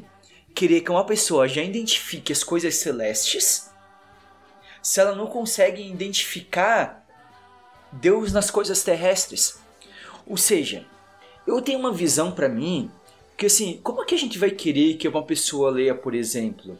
[0.54, 3.70] querer que uma pessoa já identifique as coisas celestes
[4.82, 7.06] se ela não consegue identificar
[7.92, 9.58] Deus nas coisas terrestres?
[10.26, 10.86] Ou seja,
[11.46, 12.90] eu tenho uma visão pra mim
[13.36, 16.76] que assim, como que a gente vai querer que uma pessoa leia, por exemplo,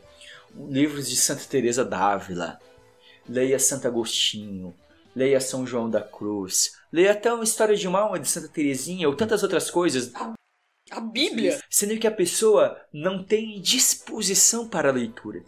[0.69, 2.59] livros de Santa Teresa d'Ávila,
[3.29, 4.75] leia Santo Agostinho,
[5.19, 9.09] leia São João da Cruz, leia até uma história de uma alma de Santa Teresinha
[9.09, 10.13] ou tantas outras coisas,
[10.93, 11.61] A Bíblia?
[11.69, 15.43] sendo que a pessoa não tem disposição para a leitura.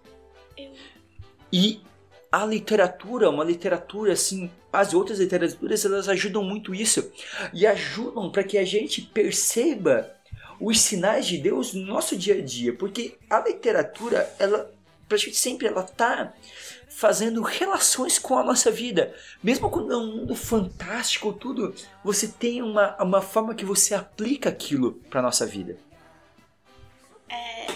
[1.52, 1.80] E
[2.32, 7.10] a literatura, uma literatura assim, as outras literaturas, elas ajudam muito isso
[7.54, 10.12] e ajudam para que a gente perceba
[10.60, 14.70] os sinais de Deus no nosso dia a dia, porque a literatura, ela
[15.08, 16.32] praticamente sempre ela tá
[16.90, 19.14] fazendo relações com a nossa vida.
[19.42, 21.74] Mesmo quando é um mundo fantástico tudo,
[22.04, 25.78] você tem uma, uma forma que você aplica aquilo para nossa vida.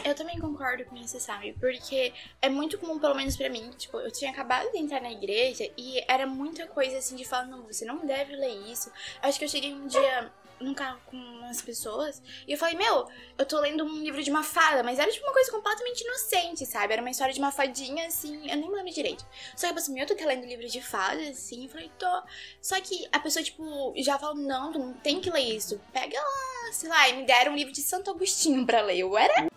[0.05, 1.55] Eu também concordo com isso, sabe?
[1.59, 5.11] Porque é muito comum, pelo menos pra mim, tipo, eu tinha acabado de entrar na
[5.11, 8.93] igreja e era muita coisa assim de falar, não, você não deve ler isso.
[9.23, 13.09] Acho que eu cheguei um dia num carro com umas pessoas e eu falei, meu,
[13.37, 16.67] eu tô lendo um livro de uma fada, mas era tipo uma coisa completamente inocente,
[16.67, 16.93] sabe?
[16.93, 19.25] Era uma história de uma fadinha, assim, eu nem me lembro direito.
[19.57, 21.65] Só que eu pensei, meu, tu tá lendo livro de fadas, assim?
[21.65, 22.23] Eu falei, tô.
[22.61, 25.81] Só que a pessoa, tipo, já falou, não, tu não tem que ler isso.
[25.93, 28.99] Pega lá, sei lá, e me deram um livro de Santo Agostinho pra ler.
[28.99, 29.49] Eu era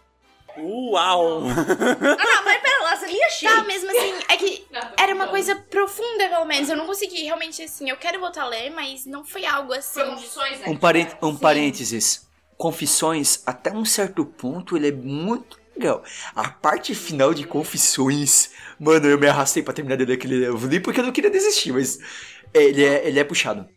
[0.60, 1.44] Uau!
[1.44, 3.52] Ah, não, mas pera lá, você cheio.
[3.56, 4.66] Tá, mesmo assim, é que
[4.98, 6.70] era uma coisa profunda, pelo menos.
[6.70, 10.04] Eu não consegui realmente, assim, eu quero voltar a ler, mas não foi algo assim.
[10.04, 10.66] Confissões, né?
[10.70, 12.28] Um, parê- um parênteses.
[12.58, 16.04] Confissões, até um certo ponto, ele é muito legal.
[16.36, 20.82] A parte final de Confissões, mano, eu me arrastei pra terminar de ler aquele livro.
[20.82, 22.00] Porque eu não queria desistir, mas
[22.54, 23.70] ele é, ele é puxado.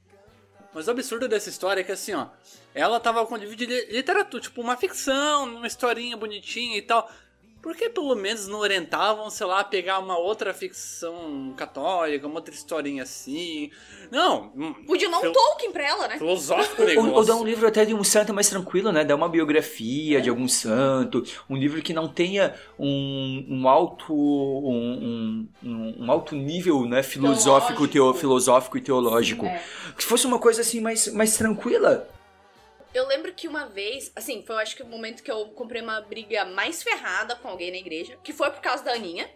[0.73, 2.29] Mas o absurdo dessa história é que assim, ó,
[2.75, 7.11] ela tava com livro de li- literatura, tipo uma ficção, uma historinha bonitinha e tal.
[7.63, 12.37] Por que pelo menos não orientavam, sei lá, a pegar uma outra ficção católica, uma
[12.37, 13.71] outra historinha assim?
[14.11, 14.49] Não,
[14.87, 16.17] Podia dar um Tolkien pra ela, né?
[16.19, 17.13] filosófico o Ou, negócio.
[17.15, 19.05] ou dar um livro até de um santo mais tranquilo, né?
[19.05, 21.23] Dar uma biografia de algum santo.
[21.51, 27.03] Um livro que não tenha um, um alto um, um, um alto nível né?
[27.03, 28.21] filosófico, teo, Teológico.
[28.21, 29.45] filosófico e teológico.
[29.47, 29.63] É.
[29.97, 32.09] Que fosse uma coisa assim mais, mais tranquila.
[32.93, 35.81] Eu lembro que uma vez, assim, foi eu acho que o momento que eu comprei
[35.81, 39.31] uma briga mais ferrada com alguém na igreja, que foi por causa da Aninha.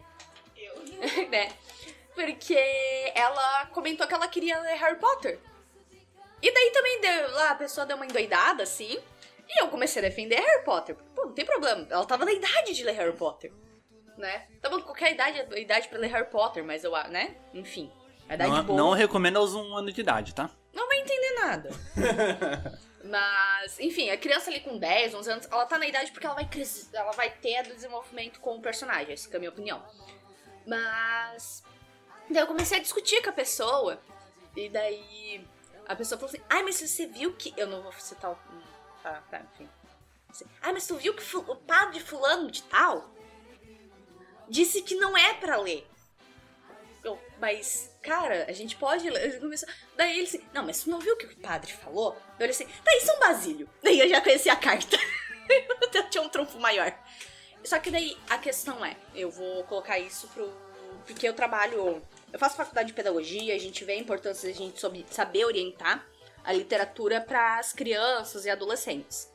[0.56, 0.74] Eu?
[1.30, 1.52] né?
[2.14, 2.58] Porque
[3.14, 5.38] ela comentou que ela queria ler Harry Potter.
[6.42, 8.98] E daí também deu, lá a pessoa deu uma endoidada, assim.
[9.48, 10.94] E eu comecei a defender Harry Potter.
[10.94, 11.86] Porque, pô, não tem problema.
[11.90, 13.52] Ela tava na idade de ler Harry Potter.
[14.18, 14.46] Né?
[14.60, 17.36] Tava com qualquer idade, idade pra ler Harry Potter, mas eu, né?
[17.52, 17.90] Enfim.
[18.28, 18.78] A idade Não, boa.
[18.78, 20.50] não recomendo aos um ano de idade, tá?
[20.72, 21.70] não vai entender nada.
[23.04, 26.34] Mas, enfim, a criança ali com 10, 11 anos, ela tá na idade porque ela
[26.34, 29.84] vai crescer, ela vai ter desenvolvimento com o personagem, essa é a minha opinião.
[30.66, 31.62] Mas
[32.30, 34.00] daí eu comecei a discutir com a pessoa
[34.56, 35.46] e daí
[35.86, 38.38] a pessoa falou assim: "Ai, mas você viu que eu não vou citar o
[39.02, 39.68] tá, tá, enfim.
[40.30, 43.10] Assim, Ai, mas tu viu que o padre fulano de tal
[44.48, 45.86] disse que não é pra ler?"
[47.04, 49.06] Eu, mas, cara, a gente pode
[49.38, 52.12] começou- Daí ele assim, não, mas tu não viu o que o padre falou?
[52.38, 53.68] Daí ele assim, daí São Basílio.
[53.82, 54.96] Daí eu já conheci a carta.
[55.92, 56.98] eu tinha um trunfo maior.
[57.62, 60.50] Só que daí a questão é, eu vou colocar isso pro.
[61.06, 62.02] Porque eu trabalho.
[62.32, 64.80] Eu faço faculdade de pedagogia, a gente vê a importância de a gente
[65.14, 66.06] saber orientar
[66.42, 69.30] a literatura para as crianças e adolescentes.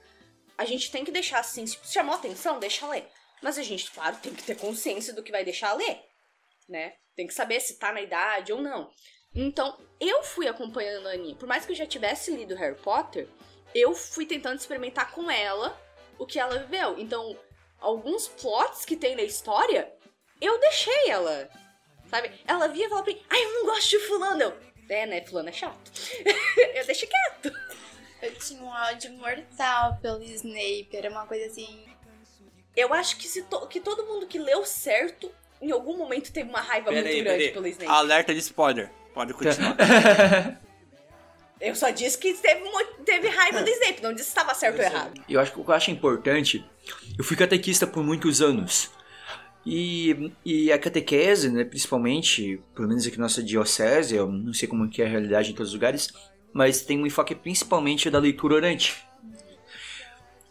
[0.57, 3.07] A gente tem que deixar assim, se chamou atenção, deixa ler.
[3.41, 6.01] Mas a gente, claro, tem que ter consciência do que vai deixar ler,
[6.67, 6.93] né?
[7.19, 8.89] Tem que saber se tá na idade ou não.
[9.35, 11.35] Então, eu fui acompanhando a Aninha.
[11.35, 13.27] Por mais que eu já tivesse lido Harry Potter,
[13.75, 15.77] eu fui tentando experimentar com ela
[16.17, 16.97] o que ela viveu.
[16.97, 17.37] Então,
[17.77, 19.93] alguns plots que tem na história,
[20.39, 21.49] eu deixei ela.
[22.09, 22.31] Sabe?
[22.47, 24.41] Ela via e falava pra mim, ai, eu não gosto de fulano.
[24.41, 24.57] Eu,
[24.87, 25.21] é, né?
[25.25, 25.91] Fulano é chato.
[26.73, 27.53] eu deixei quieto.
[28.21, 30.87] Eu tinha um ódio mortal pelo Snape.
[30.93, 31.85] Era uma coisa assim.
[32.77, 35.29] Eu acho que, se to- que todo mundo que leu certo,
[35.61, 37.91] em algum momento teve uma raiva Pera muito aí, grande pelo Snape.
[37.91, 38.91] Alerta de spoiler.
[39.13, 39.75] Pode continuar.
[41.59, 42.61] Eu só disse que teve,
[43.05, 45.21] teve raiva do Snape, não disse se estava certo ou errado.
[45.27, 46.65] Eu acho que o que eu acho importante,
[47.17, 48.89] eu fui catequista por muitos anos.
[49.65, 54.69] E, e a catequese, né, principalmente, pelo menos aqui na nossa diocese, eu não sei
[54.69, 56.13] como que é a realidade em todos os lugares,
[56.53, 58.95] mas tem um enfoque principalmente da leitura orante.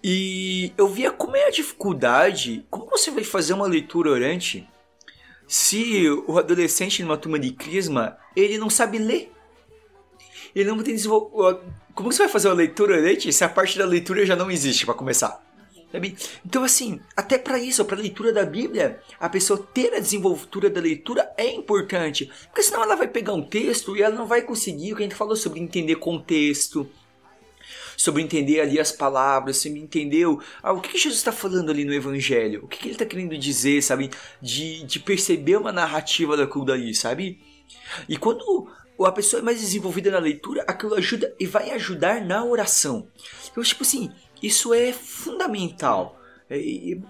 [0.05, 4.69] E eu via como é a dificuldade, como você vai fazer uma leitura orante
[5.49, 9.33] se o adolescente numa turma de crisma, ele não sabe ler.
[10.55, 11.61] Ele não tem desenvolvido.
[11.95, 14.85] Como você vai fazer uma leitura orante se a parte da leitura já não existe
[14.85, 15.43] para começar?
[15.91, 16.17] Sabe?
[16.45, 20.81] Então, assim, até para isso, para leitura da Bíblia, a pessoa ter a desenvoltura da
[20.81, 22.31] leitura é importante.
[22.49, 25.07] Porque senão ela vai pegar um texto e ela não vai conseguir o que a
[25.07, 26.87] gente falou sobre entender contexto,
[27.99, 31.69] sobre entender ali as palavras, sobre entender o, ah, o que, que Jesus está falando
[31.69, 34.11] ali no Evangelho, o que, que ele está querendo dizer, sabe?
[34.41, 37.41] De, de perceber uma narrativa daquilo dali, sabe?
[38.09, 38.71] E quando
[39.01, 43.09] a pessoa é mais desenvolvida na leitura, aquilo ajuda e vai ajudar na oração.
[43.51, 46.21] Então, tipo assim, isso é fundamental.
[46.49, 46.57] É,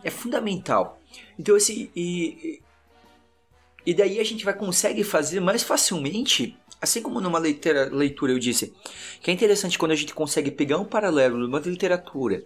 [0.02, 0.98] é fundamental.
[1.38, 2.62] Então, assim, e,
[3.84, 8.72] e daí a gente vai consegue fazer mais facilmente, assim como numa leitura, eu disse,
[9.20, 12.44] que é interessante quando a gente consegue pegar um paralelo numa literatura,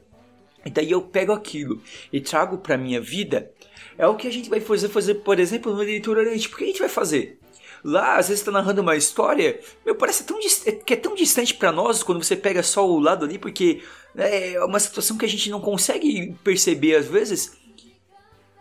[0.64, 3.51] e daí eu pego aquilo e trago para minha vida,
[3.99, 6.49] é o que a gente vai fazer, fazer por exemplo, numa leitura orante.
[6.49, 7.39] Por que a gente vai fazer?
[7.85, 10.39] Lá, às vezes está narrando uma história, meu, parece tão
[10.85, 13.83] que é tão distante para nós quando você pega só o lado ali, porque
[14.16, 17.61] é uma situação que a gente não consegue perceber às vezes.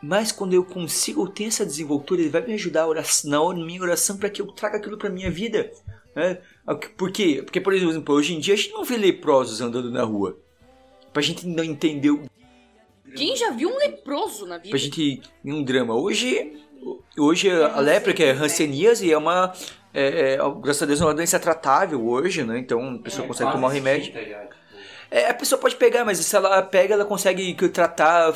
[0.01, 2.87] Mas quando eu consigo ter essa desenvoltura, ele vai me ajudar
[3.23, 5.71] na minha oração para que eu traga aquilo para minha vida.
[6.15, 6.39] Né?
[6.97, 7.41] Por quê?
[7.43, 10.37] Porque, por exemplo, hoje em dia a gente não vê leprosos andando na rua.
[11.13, 12.23] Pra gente não entender o.
[13.15, 14.69] Quem já viu um leproso na vida?
[14.69, 15.21] Pra gente.
[15.45, 15.93] um drama.
[15.93, 16.57] Hoje.
[17.17, 19.53] Hoje a lepra, que é hanseníase, é uma.
[19.93, 22.57] É, é, graças a Deus é uma doença tratável hoje, né?
[22.57, 24.13] Então a pessoa É, consegue tomar o remédio.
[24.13, 24.19] Tipo,
[25.11, 28.33] É, a pessoa pode pegar, mas se ela pega, ela consegue tratar.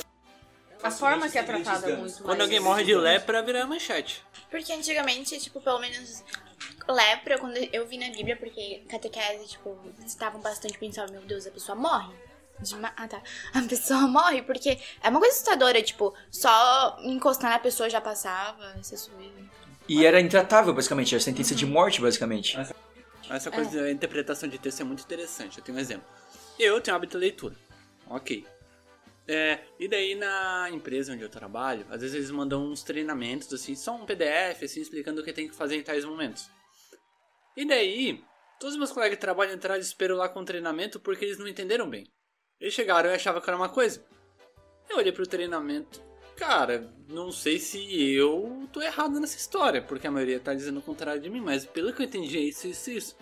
[0.87, 2.19] A forma que é tratada é muito mais...
[2.19, 4.23] Quando alguém morre de lepra, vira manchete.
[4.49, 6.23] Porque antigamente, tipo, pelo menos
[6.87, 11.51] lepra, quando eu vi na Bíblia, porque catequese, tipo, estavam bastante pensando, meu Deus, a
[11.51, 12.13] pessoa morre.
[12.59, 13.21] De ma- ah, tá.
[13.53, 18.75] A pessoa morre, porque é uma coisa assustadora, tipo, só encostar na pessoa já passava,
[18.79, 19.33] essas coisas.
[19.89, 22.57] E era intratável, basicamente, a sentença de morte, basicamente.
[23.29, 25.57] Essa coisa da interpretação de texto é muito interessante.
[25.57, 26.07] Eu tenho um exemplo.
[26.57, 27.55] Eu tenho hábito de leitura.
[28.07, 28.45] Ok.
[29.27, 33.75] É, e daí na empresa onde eu trabalho, às vezes eles mandam uns treinamentos, assim,
[33.75, 36.49] só um PDF, assim, explicando o que tem que fazer em tais momentos.
[37.57, 38.23] E daí,
[38.59, 41.39] todos os meus colegas de trabalho entraram de espero lá com o treinamento porque eles
[41.39, 42.05] não entenderam bem.
[42.59, 44.05] Eles chegaram e achavam que era uma coisa.
[44.89, 46.03] Eu olhei pro treinamento.
[46.35, 50.83] Cara, não sei se eu tô errado nessa história, porque a maioria tá dizendo o
[50.83, 53.17] contrário de mim, mas pelo que eu entendi é isso, isso, isso.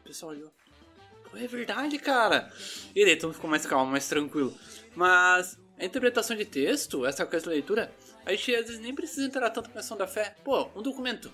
[0.00, 0.52] O pessoal olhou.
[1.36, 2.50] É verdade, cara.
[2.94, 4.56] E daí mundo ficou mais calmo, mais tranquilo.
[4.94, 7.92] Mas a interpretação de texto, essa coisa da leitura,
[8.24, 10.34] a gente às vezes nem precisa entrar tanto com a questão da fé.
[10.44, 11.32] Pô, um documento.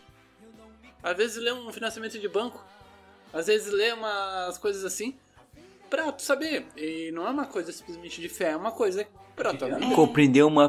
[1.02, 2.64] Às vezes lê um financiamento de banco.
[3.32, 5.18] Às vezes lê umas coisas assim.
[5.90, 6.66] Pra tu saber.
[6.76, 9.94] E não é uma coisa simplesmente de fé, é uma coisa pra tua vida.
[9.94, 10.68] Compreender, uma,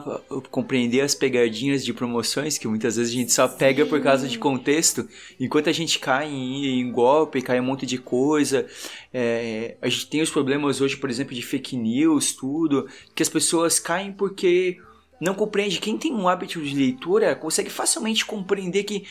[0.49, 4.39] compreender as pegadinhas de promoções que muitas vezes a gente só pega por causa de
[4.39, 5.07] contexto,
[5.39, 8.65] enquanto a gente cai em, em golpe, cai em um monte de coisa.
[9.13, 13.29] É, a gente tem os problemas hoje, por exemplo, de fake news, tudo, que as
[13.29, 14.79] pessoas caem porque
[15.19, 15.79] não compreende.
[15.79, 19.05] Quem tem um hábito de leitura consegue facilmente compreender que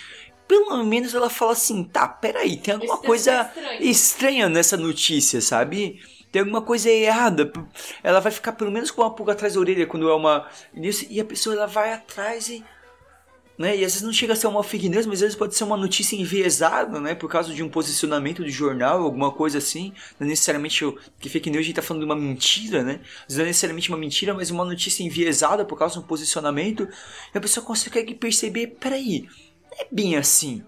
[0.50, 6.00] pelo menos ela fala assim, tá, peraí, tem alguma Esse coisa estranha nessa notícia, sabe?
[6.32, 7.52] Tem alguma coisa errada.
[8.02, 10.48] Ela vai ficar pelo menos com uma pulga atrás da orelha quando é uma.
[10.74, 12.64] Isso, e a pessoa ela vai atrás e.
[13.56, 13.76] né?
[13.76, 15.62] E às vezes não chega a ser uma fake news, mas às vezes pode ser
[15.62, 17.14] uma notícia enviesada, né?
[17.14, 19.92] Por causa de um posicionamento do jornal, alguma coisa assim.
[20.18, 20.84] Não é necessariamente
[21.20, 22.98] que fake news a gente tá falando de uma mentira, né?
[23.30, 26.88] Não é necessariamente uma mentira, mas uma notícia enviesada por causa de um posicionamento.
[27.32, 29.28] E a pessoa consegue perceber, peraí,
[29.78, 30.64] é bem assim.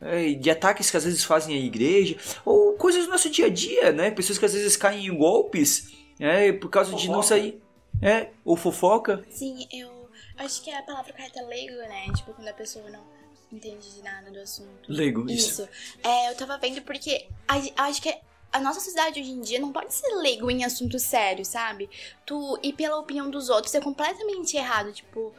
[0.00, 3.48] É, de ataques que às vezes fazem a igreja, ou coisas do nosso dia a
[3.48, 4.10] dia, né?
[4.10, 7.06] Pessoas que às vezes caem em golpes, é, por causa fofoca.
[7.06, 7.62] de não sair.
[8.02, 9.24] É, ou fofoca.
[9.30, 10.04] Sim, eu
[10.36, 12.06] Acho que a palavra correta é leigo, né?
[12.14, 13.04] Tipo, quando a pessoa não
[13.52, 14.88] entende de nada do assunto.
[14.88, 15.62] Leigo, isso.
[15.62, 15.68] Isso.
[16.02, 17.28] É, eu tava vendo porque
[17.76, 18.14] acho que
[18.52, 21.88] a nossa sociedade hoje em dia não pode ser leigo em assuntos sérios, sabe?
[22.26, 24.92] Tu ir pela opinião dos outros é completamente errado.
[24.92, 25.32] Tipo,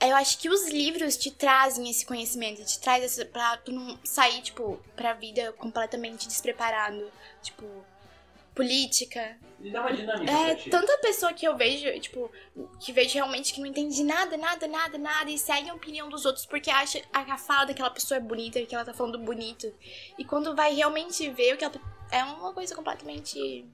[0.00, 3.98] eu acho que os livros te trazem esse conhecimento, te traz essa, pra tu não
[4.04, 7.10] sair, tipo, pra vida completamente despreparado.
[7.42, 7.64] Tipo,
[8.56, 9.36] política.
[9.60, 10.32] E dá uma dinâmica.
[10.32, 12.32] É, tanta pessoa que eu vejo, tipo,
[12.80, 16.24] que vejo realmente que não entende nada, nada, nada, nada, e segue a opinião dos
[16.24, 19.70] outros porque acha a fala daquela pessoa é bonita, que ela tá falando bonito.
[20.18, 21.74] E quando vai realmente ver o que ela.
[22.10, 23.66] É uma coisa completamente.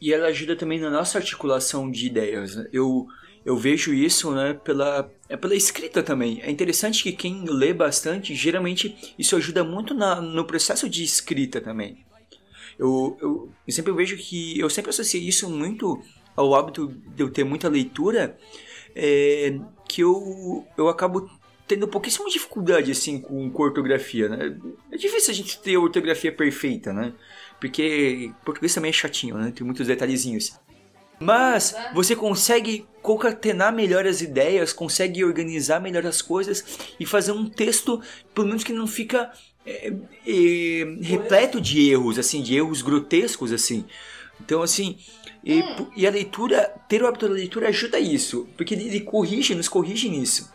[0.00, 2.54] E ela ajuda também na nossa articulação de ideias.
[2.56, 2.68] Né?
[2.72, 3.06] Eu,
[3.44, 6.40] eu vejo isso né, pela, é pela escrita também.
[6.42, 11.60] É interessante que quem lê bastante, geralmente isso ajuda muito na, no processo de escrita
[11.60, 12.04] também.
[12.78, 16.02] Eu, eu, eu sempre vejo que eu sempre associei isso muito
[16.36, 18.38] ao hábito de eu ter muita leitura,
[18.94, 21.28] é, que eu, eu acabo
[21.66, 24.56] tendo pouquíssima dificuldade assim com, com ortografia, né?
[24.90, 27.12] É difícil a gente ter ortografia perfeita, né?
[27.60, 29.52] Porque português também é chatinho, né?
[29.54, 30.58] Tem muitos detalhezinhos.
[31.20, 36.64] Mas você consegue concatenar melhor as ideias, consegue organizar melhor as coisas
[36.98, 38.02] e fazer um texto,
[38.34, 39.30] pelo menos que não fica
[39.66, 39.92] é,
[40.26, 43.84] é, repleto de erros, assim, de erros grotescos, assim.
[44.40, 44.98] Então, assim,
[45.44, 45.90] e, hum.
[45.94, 49.68] e, a leitura, ter o hábito da leitura ajuda isso, porque ele, ele corrige, nos
[49.68, 50.52] corrige nisso.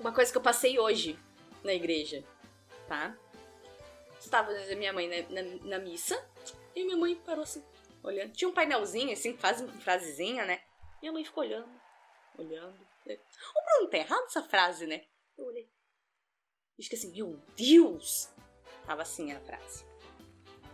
[0.00, 1.18] Uma coisa que eu passei hoje
[1.62, 2.24] na igreja,
[2.88, 3.14] tá?
[4.20, 6.18] Estava minha mãe na, na, na, missa
[6.74, 7.62] e minha mãe parou assim,
[8.06, 8.32] olhando.
[8.32, 10.60] Tinha um painelzinho, assim, faz uma frasezinha, né?
[11.00, 11.68] Minha mãe ficou olhando,
[12.38, 12.86] olhando.
[13.06, 15.04] Ô, Bruno, tá errado essa frase, né?
[15.36, 15.68] Eu olhei.
[16.78, 18.28] E fiquei assim, meu Deus!
[18.86, 19.84] Tava assim a frase.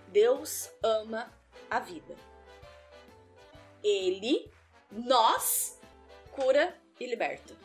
[0.09, 1.33] Deus ama
[1.71, 2.15] a vida.
[3.83, 4.51] Ele,
[4.91, 5.81] nós,
[6.31, 7.57] cura e liberta.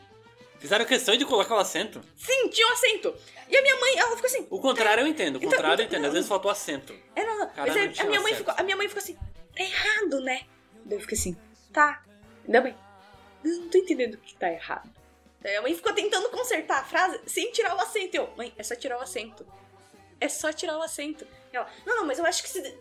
[0.59, 2.01] Fizeram questão de colocar o acento?
[2.15, 3.15] Sim, tinha um acento.
[3.47, 4.47] E a minha mãe, ela ficou assim.
[4.49, 6.05] O contrário eu entendo, o então, contrário eu entendo.
[6.05, 6.93] Às vezes faltou acento.
[7.15, 7.51] É, não, não.
[7.55, 9.17] Mas a, minha mãe ficou, a minha mãe ficou assim,
[9.57, 10.45] tá errado, né?
[10.85, 11.37] Daí eu fiquei assim,
[11.73, 12.03] tá.
[12.45, 12.75] Ainda bem.
[13.43, 14.89] Não tô entendendo o que tá errado.
[15.41, 18.15] Daí a mãe ficou tentando consertar a frase sem tirar o acento.
[18.15, 19.45] Eu, mãe, é só tirar o acento.
[20.19, 21.27] É só tirar o acento.
[21.53, 22.77] Ela, não, não, mas eu acho que se.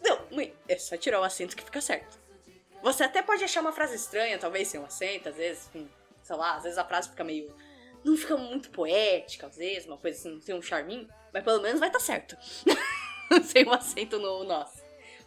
[0.00, 2.18] Não, mãe, é só tirar o acento que fica certo.
[2.82, 5.70] Você até pode achar uma frase estranha, talvez sem um acento, às vezes,
[6.22, 7.54] sei lá, às vezes a frase fica meio.
[8.02, 11.78] Não fica muito poética, às vezes, uma coisa assim, tem um charminho, mas pelo menos
[11.78, 12.36] vai estar tá certo.
[13.46, 14.81] sem um acento no nós.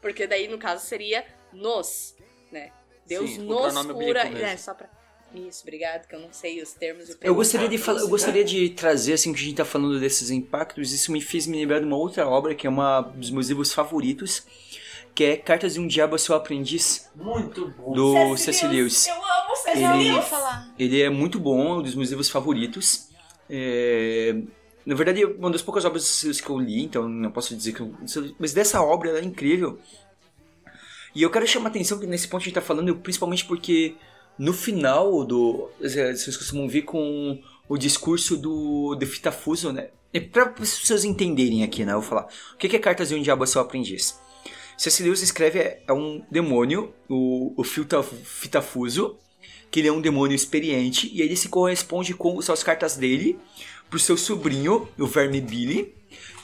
[0.06, 2.14] Porque daí, no caso, seria nos,
[2.52, 2.70] né?
[3.08, 4.20] Deus Sim, nos cura.
[4.40, 4.88] É, só pra.
[5.34, 7.18] Isso, obrigado, que eu não sei os termos.
[7.20, 10.30] Eu gostaria de falar, eu gostaria de trazer assim que a gente tá falando desses
[10.30, 13.50] impactos, isso me fez me lembrar de uma outra obra que é uma dos meus
[13.50, 14.46] livros favoritos,
[15.16, 17.10] que é Cartas de um Diabo a seu Aprendiz.
[17.16, 17.92] Muito bom.
[17.92, 18.68] Do C.S.
[18.68, 19.08] Lewis.
[19.08, 19.80] Eu amo C.S.
[19.80, 20.26] Lewis.
[20.78, 23.10] Ele é muito bom, é um dos meus livros favoritos.
[23.50, 24.36] É...
[24.86, 27.82] Na verdade, é uma das poucas obras que eu li, então não posso dizer que
[27.82, 27.94] eu...
[28.38, 29.80] Mas dessa obra, ela é incrível.
[31.16, 33.96] E eu quero chamar a atenção que nesse ponto a gente tá falando, principalmente porque
[34.38, 35.70] no final do.
[35.80, 39.90] Vocês costumam ver com o discurso do, do Fitafuso, né?
[40.14, 41.94] É para as pessoas entenderem aqui, né?
[41.94, 42.28] Eu vou falar.
[42.54, 44.20] O que é Cartas de um Diabo a seu aprendiz?
[44.78, 45.02] C.S.
[45.02, 49.18] Lewis escreve é, é um demônio, o, o Fitafuso,
[49.72, 53.40] que ele é um demônio experiente, e ele se corresponde com as cartas dele
[53.90, 55.96] pro seu sobrinho, o Verme Billy,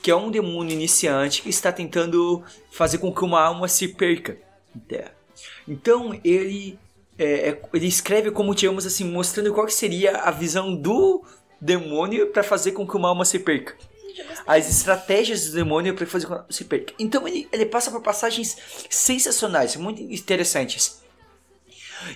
[0.02, 4.38] que é um demônio iniciante que está tentando fazer com que uma alma se perca.
[5.68, 6.78] Então ele
[7.18, 11.24] é, é, ele escreve como digamos assim, mostrando qual seria a visão do
[11.60, 13.76] demônio para fazer com que uma alma se perca.
[14.46, 16.94] As estratégias do demônio para fazer com que uma alma se perca.
[16.98, 18.58] Então ele, ele passa por passagens
[18.90, 21.02] sensacionais, muito interessantes.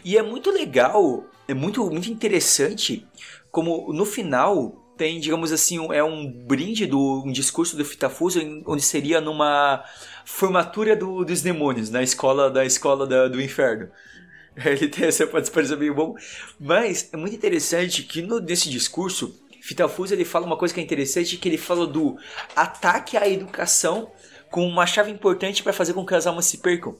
[0.04, 3.06] E é muito legal, é muito, muito interessante
[3.52, 8.82] como no final tem, digamos assim, é um brinde do um discurso do Fitafuso onde
[8.82, 9.84] seria numa
[10.24, 13.90] formatura do, dos demônios na escola da escola da, do inferno.
[14.66, 16.16] Ele tem essa participação bem bom.
[16.60, 20.84] Mas é muito interessante que no, nesse discurso, Fitafuso ele fala uma coisa que é
[20.84, 22.18] interessante, que ele fala do
[22.56, 24.12] ataque à educação
[24.52, 26.96] como uma chave importante para fazer com que as almas se percam.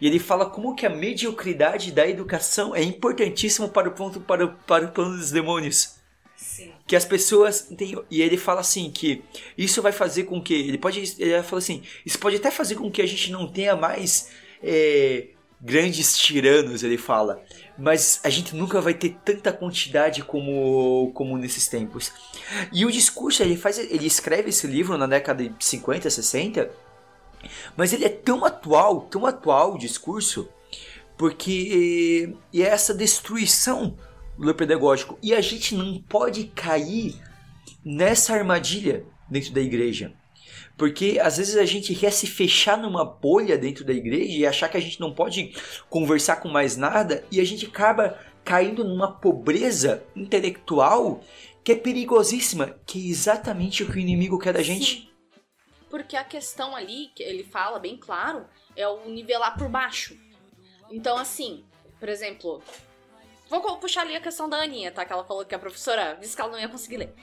[0.00, 4.48] E ele fala como que a mediocridade da educação é importantíssima para o ponto para,
[4.48, 6.01] para o plano dos demônios.
[6.42, 6.72] Sim.
[6.86, 9.22] que as pessoas têm, e ele fala assim que
[9.56, 12.90] isso vai fazer com que ele pode ele fala assim isso pode até fazer com
[12.90, 14.28] que a gente não tenha mais
[14.62, 15.28] é,
[15.60, 17.40] grandes tiranos ele fala
[17.78, 22.12] mas a gente nunca vai ter tanta quantidade como como nesses tempos
[22.72, 26.70] e o discurso ele faz ele escreve esse livro na década de 50 60
[27.76, 30.48] mas ele é tão atual tão atual o discurso
[31.16, 33.96] porque e é essa destruição
[34.38, 35.18] do pedagógico.
[35.22, 37.14] E a gente não pode cair
[37.84, 40.12] nessa armadilha dentro da igreja.
[40.76, 44.68] Porque às vezes a gente quer se fechar numa bolha dentro da igreja e achar
[44.68, 45.54] que a gente não pode
[45.88, 51.22] conversar com mais nada e a gente acaba caindo numa pobreza intelectual
[51.62, 55.12] que é perigosíssima, que é exatamente o que o inimigo quer da gente.
[55.88, 60.16] Porque a questão ali, que ele fala bem claro, é o nivelar por baixo.
[60.90, 61.64] Então, assim,
[62.00, 62.62] por exemplo,
[63.60, 65.04] vou puxar ali a questão da Aninha, tá?
[65.04, 67.14] Que ela falou que a professora disse que ela não ia conseguir ler.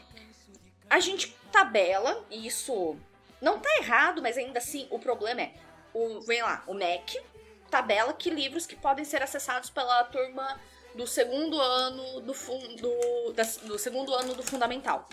[0.89, 2.97] A gente tabela, e isso
[3.41, 5.53] não tá errado, mas ainda assim, o problema é,
[5.93, 7.21] o, vem lá, o MEC
[7.69, 10.59] tabela que livros que podem ser acessados pela turma
[10.95, 15.07] do segundo ano do, fun- do, da- do segundo ano do fundamental,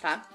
[0.00, 0.26] tá?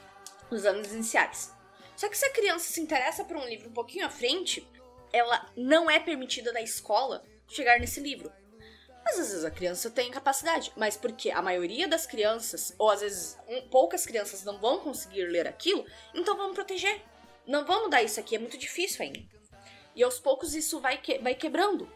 [0.51, 1.51] Os anos iniciais.
[1.95, 4.67] Só que se a criança se interessa por um livro um pouquinho à frente,
[5.11, 8.31] ela não é permitida na escola chegar nesse livro.
[9.05, 13.01] Mas às vezes a criança tem capacidade, mas porque a maioria das crianças, ou às
[13.01, 17.03] vezes um- poucas crianças não vão conseguir ler aquilo, então vamos proteger.
[17.45, 19.19] Não vamos dar isso aqui, é muito difícil ainda.
[19.95, 21.87] E aos poucos isso vai, que- vai quebrando.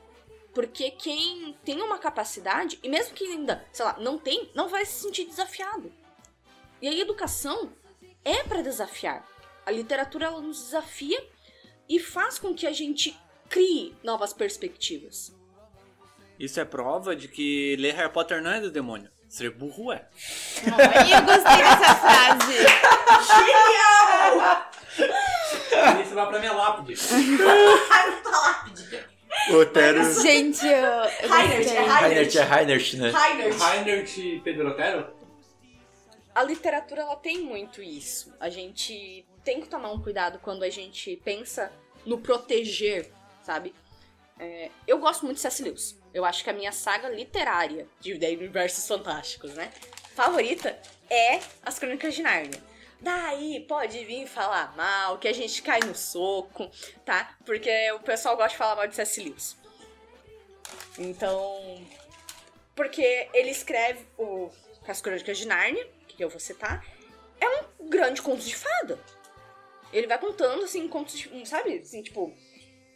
[0.53, 4.85] Porque quem tem uma capacidade, e mesmo que ainda, sei lá, não tem, não vai
[4.85, 5.91] se sentir desafiado.
[6.81, 7.73] E a educação
[8.23, 9.27] é para desafiar.
[9.65, 11.27] A literatura ela nos desafia
[11.87, 15.33] e faz com que a gente crie novas perspectivas.
[16.39, 19.09] Isso é prova de que ler Harry Potter não é do demônio.
[19.27, 20.07] Ser burro é.
[20.65, 22.53] Ai, eu gostei dessa frase.
[26.01, 26.95] Isso vai pra minha lápide.
[29.53, 30.21] Otero.
[30.21, 31.77] Gente, eu, eu Reinert, gostei.
[31.77, 33.11] é Reinert é Reinert, né?
[33.11, 35.13] Reinert Pedrotero?
[36.33, 38.33] A literatura ela tem muito isso.
[38.39, 41.71] A gente tem que tomar um cuidado quando a gente pensa
[42.05, 43.11] no proteger,
[43.43, 43.75] sabe?
[44.39, 45.61] É, eu gosto muito de C.S.
[45.61, 45.98] Lewis.
[46.13, 49.71] Eu acho que a minha saga literária de universos fantásticos, né?
[50.15, 50.79] Favorita
[51.09, 52.61] é As Crônicas de Nárnia.
[53.01, 56.69] Daí pode vir falar mal, que a gente cai no soco,
[57.05, 57.37] tá?
[57.45, 59.21] Porque o pessoal gosta de falar mal de C.S.
[59.21, 59.57] Lewis.
[60.97, 61.81] Então.
[62.75, 64.49] Porque ele escreve o
[64.87, 66.85] As Crônicas de Nárnia, que eu vou citar,
[67.39, 68.99] é um grande conto de fada.
[69.93, 71.47] Ele vai contando, assim, contos de.
[71.47, 71.79] Sabe?
[71.79, 72.35] Assim, tipo.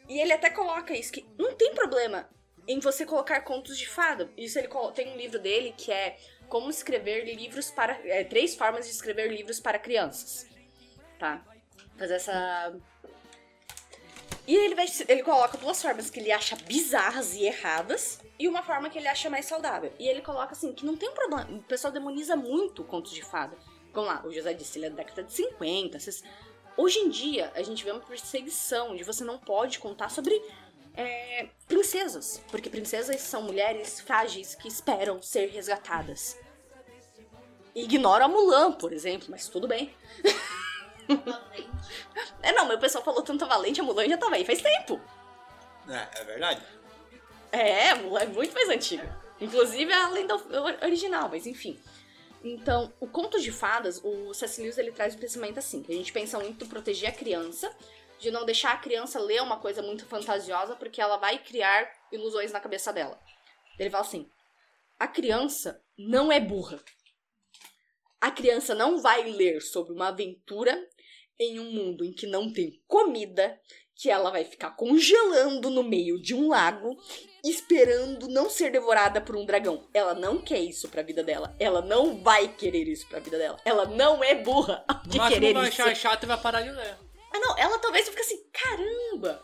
[0.10, 2.30] E ele até coloca isso, que não tem problema
[2.68, 4.30] em você colocar contos de fada.
[4.38, 8.00] Isso ele tem um livro dele que é Como escrever livros para.
[8.06, 10.48] é, três formas de escrever livros para crianças.
[11.20, 11.44] Tá?
[11.98, 12.76] Fazer essa.
[14.46, 18.62] E ele, vai, ele coloca duas formas que ele acha bizarras e erradas e uma
[18.62, 19.94] forma que ele acha mais saudável.
[19.98, 21.50] E ele coloca assim, que não tem problema.
[21.50, 23.58] O pessoal demoniza muito contos de fada.
[23.94, 25.98] Vamos lá, o José disse, ele é da década de 50.
[25.98, 26.24] Vocês...
[26.76, 30.34] Hoje em dia, a gente vê uma perseguição de você não pode contar sobre
[30.96, 32.42] é, princesas.
[32.50, 36.38] Porque princesas são mulheres frágeis que esperam ser resgatadas.
[37.76, 39.94] Ignora a Mulan, por exemplo, mas tudo bem.
[42.42, 45.02] É, não, mas o pessoal falou tanto valente, a Mulan já tava aí faz tempo.
[45.88, 46.62] É, é verdade.
[47.52, 49.20] É, a Mulan é muito mais antiga.
[49.40, 50.36] Inclusive a lenda
[50.82, 51.78] original, mas enfim.
[52.44, 54.62] Então, o conto de fadas, o C.S.
[54.62, 57.74] Lewis ele traz o pensamento assim, que a gente pensa muito em proteger a criança,
[58.24, 62.52] de não deixar a criança ler uma coisa muito fantasiosa, porque ela vai criar ilusões
[62.52, 63.20] na cabeça dela.
[63.78, 64.28] Ele fala assim:
[64.98, 66.80] a criança não é burra.
[68.20, 70.82] A criança não vai ler sobre uma aventura
[71.38, 73.60] em um mundo em que não tem comida,
[73.96, 76.98] que ela vai ficar congelando no meio de um lago,
[77.44, 79.90] esperando não ser devorada por um dragão.
[79.94, 81.54] Ela não quer isso pra vida dela.
[81.60, 83.60] Ela não vai querer isso pra vida dela.
[83.66, 85.82] Ela não é burra de querer vai isso.
[85.82, 86.98] achar chato e vai parar de ler.
[87.34, 89.44] Ah, não, ela talvez fique assim, caramba!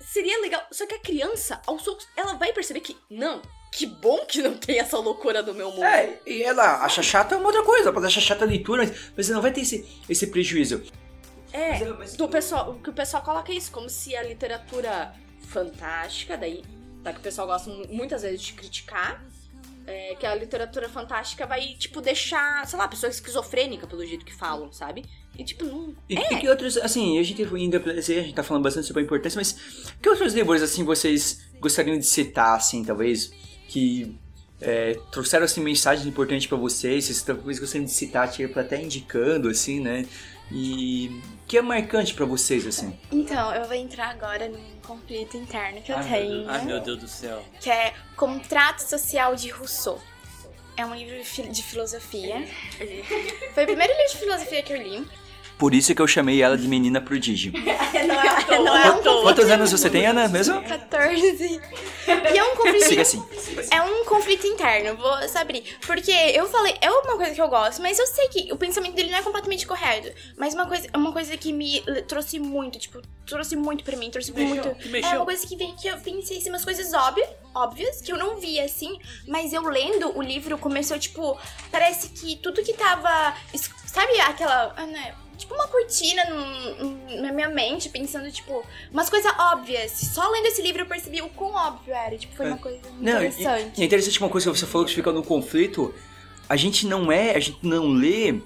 [0.00, 0.66] Seria legal.
[0.70, 3.40] Só que a criança, aos poucos, ela vai perceber que, não,
[3.72, 5.84] que bom que não tem essa loucura do meu mundo.
[5.84, 8.82] É, e ela acha chata uma outra coisa, ela pode achar chata a leitura,
[9.16, 10.82] mas você não vai ter esse, esse prejuízo.
[11.54, 15.14] É, Mas, mas- do pessoal, que o pessoal coloca isso, como se a literatura
[15.48, 16.62] fantástica, daí,
[17.02, 19.24] tá, que o pessoal gosta mu- muitas vezes de criticar,
[19.86, 24.32] é, que a literatura fantástica vai, tipo, deixar, sei lá, pessoa esquizofrênica pelo jeito que
[24.34, 25.04] falam, sabe?
[25.38, 25.94] E, tipo, não.
[26.08, 29.04] E que, que outros, assim, a gente ainda, a gente tá falando bastante sobre a
[29.04, 29.56] importância, mas
[30.00, 33.32] que outros livros, assim, vocês gostariam de citar, assim, talvez,
[33.68, 34.14] que
[34.60, 39.48] é, trouxeram assim mensagens importantes pra vocês, vocês talvez gostando de citar, tipo, até indicando,
[39.48, 40.06] assim, né?
[40.50, 42.96] E que é marcante pra vocês, assim?
[43.10, 46.80] Então, eu vou entrar agora num conflito interno que eu Ai, meu tenho, Ai, meu
[46.80, 47.42] Deus do céu.
[47.60, 50.00] que é Contrato Social de Rousseau.
[50.76, 51.16] É um livro
[51.50, 52.46] de filosofia.
[53.54, 55.06] Foi o primeiro livro de filosofia que eu li.
[55.58, 57.52] Por isso que eu chamei ela de menina prodígio.
[57.52, 59.22] Não é, não é um conflito.
[59.22, 60.60] Quantos anos você tem, Ana, mesmo?
[60.62, 61.60] 14.
[62.34, 62.84] E é um conflito.
[62.84, 63.22] Siga assim.
[63.70, 65.62] É um conflito interno, vou saber.
[65.86, 68.94] Porque eu falei, é uma coisa que eu gosto, mas eu sei que o pensamento
[68.94, 70.12] dele não é completamente correto.
[70.36, 74.32] Mas uma coisa, uma coisa que me trouxe muito, tipo, trouxe muito pra mim, trouxe
[74.32, 74.68] muito.
[74.74, 75.16] Que É mexeu.
[75.18, 78.36] uma coisa que veio que eu pensei assim, umas coisas óbvias, óbvias, que eu não
[78.36, 78.98] via assim,
[79.28, 81.38] mas eu lendo o livro começou, tipo,
[81.70, 83.34] parece que tudo que tava.
[83.86, 84.74] Sabe aquela.
[84.76, 89.90] ah, né, Tipo uma cortina num- na minha mente, pensando, tipo, umas coisas óbvias.
[89.90, 92.16] Só lendo esse livro eu percebi o quão óbvio era.
[92.16, 93.80] Tipo, foi uma coisa Não, interessante.
[93.80, 95.92] e é interessante uma coisa que você falou que fica no conflito.
[96.48, 98.40] A gente não é, a gente não lê,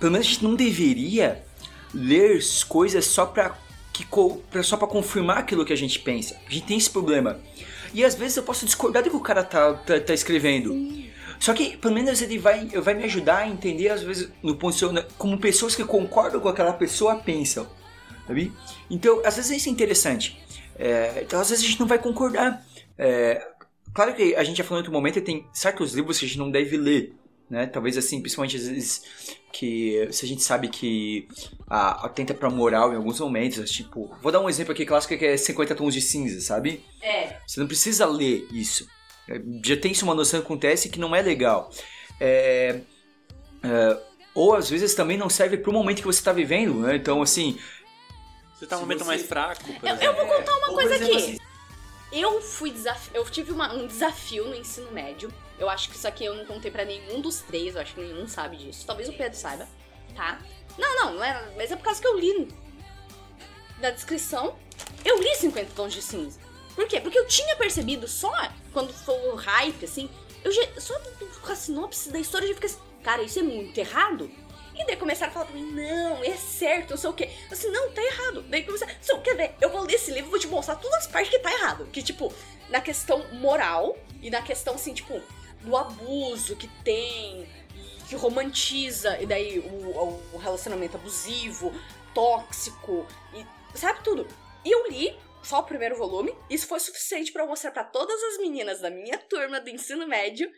[0.00, 1.44] pelo menos a gente não deveria
[1.92, 3.54] ler as coisas só pra,
[3.92, 4.06] que,
[4.50, 6.40] pra, só pra confirmar aquilo que a gente pensa.
[6.46, 7.38] A gente tem esse problema.
[7.92, 10.72] E às vezes eu posso discordar do que o cara tá, tá, tá escrevendo.
[11.40, 15.06] Só que pelo menos ele vai, vai me ajudar a entender, às vezes, no vista-
[15.16, 17.66] como pessoas que concordam com aquela pessoa pensam.
[18.26, 18.52] Sabe?
[18.90, 20.38] Então, às vezes isso é interessante.
[20.78, 22.64] É, então, às vezes a gente não vai concordar.
[22.96, 23.46] É,
[23.94, 26.38] claro que a gente já falou em outro momento, tem certos livros que a gente
[26.38, 27.14] não deve ler.
[27.48, 27.66] Né?
[27.66, 29.02] Talvez assim, principalmente às vezes
[29.50, 31.26] que se a gente sabe que
[31.66, 35.24] a, atenta pra moral em alguns momentos, tipo, vou dar um exemplo aqui clássico que
[35.24, 36.84] é 50 tons de cinza, sabe?
[37.00, 37.36] É.
[37.46, 38.86] Você não precisa ler isso.
[39.28, 41.70] É, Já tem isso uma noção que acontece que não é legal.
[42.20, 42.80] É,
[43.62, 43.98] é,
[44.34, 46.96] ou às vezes também não serve pro momento que você tá vivendo, né?
[46.96, 47.58] Então, assim,
[48.54, 50.94] Você tá um Se momento você- mais fraco, Eu, eu vou contar uma Ou, coisa
[50.96, 51.16] aqui.
[51.16, 51.38] assim,
[52.10, 53.10] Eu fui desaf...
[53.14, 55.30] eu tive uma- um desafio no ensino médio.
[55.58, 58.00] Eu acho que isso aqui eu não contei pra nenhum dos três, eu acho que
[58.00, 58.84] nenhum sabe disso.
[58.86, 59.68] Talvez o Pedro saiba,
[60.16, 60.40] tá?
[60.78, 62.48] Não, não, não é, mas é por causa que eu li
[63.80, 64.56] da descrição.
[65.04, 66.40] Eu li 50 tons de cinza.
[66.74, 67.00] Por quê?
[67.00, 68.32] Porque eu tinha percebido só
[68.78, 70.08] quando foi o hype, assim,
[70.44, 70.94] eu já, só
[71.42, 74.30] com a sinopse da história eu já fiquei assim, cara, isso é muito errado.
[74.72, 77.28] E daí começaram a falar pra mim, não, é certo, não sei o quê.
[77.50, 78.42] Assim, não, tá errado.
[78.42, 79.54] Daí começaram, você quer ver?
[79.60, 81.86] Eu vou ler esse livro vou te mostrar todas as partes que tá errado.
[81.86, 82.32] Que, tipo,
[82.68, 85.20] na questão moral e na questão, assim, tipo,
[85.62, 87.48] do abuso que tem,
[88.08, 91.74] que romantiza, e daí o, o relacionamento abusivo,
[92.14, 93.04] tóxico,
[93.34, 93.44] e
[93.76, 94.24] sabe tudo.
[94.64, 98.22] E eu li só o primeiro volume, isso foi suficiente pra eu mostrar pra todas
[98.22, 100.50] as meninas da minha turma do ensino médio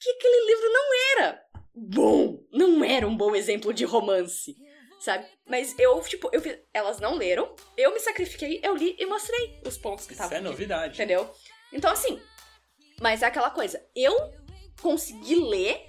[0.00, 1.42] que aquele livro não era
[1.74, 4.54] bom, não era um bom exemplo de romance,
[5.00, 5.26] sabe?
[5.46, 9.60] Mas eu, tipo, eu fiz- elas não leram, eu me sacrifiquei, eu li e mostrei
[9.66, 10.94] os pontos que Isso estavam é novidade.
[10.94, 11.30] Entendeu?
[11.72, 12.20] Então, assim,
[13.00, 14.14] mas é aquela coisa, eu
[14.80, 15.86] consegui ler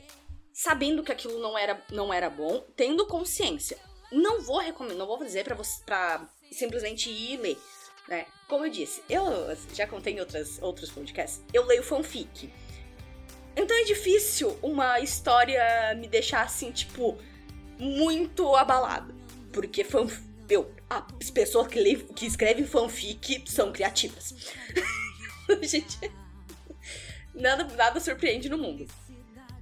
[0.53, 3.77] sabendo que aquilo não era, não era bom, tendo consciência.
[4.11, 7.57] Não vou recomendar, não vou dizer pra você pra simplesmente ir ler,
[8.07, 8.25] né?
[8.47, 9.23] Como eu disse, eu
[9.73, 12.51] já contei em outras, outros podcasts, eu leio fanfic.
[13.55, 17.17] Então é difícil uma história me deixar assim, tipo,
[17.77, 19.13] muito abalada.
[19.51, 20.07] Porque fan,
[20.49, 24.33] eu, as pessoas que, lê, que escrevem fanfic são criativas.
[25.61, 25.97] Gente,
[27.33, 28.87] nada, nada surpreende no mundo.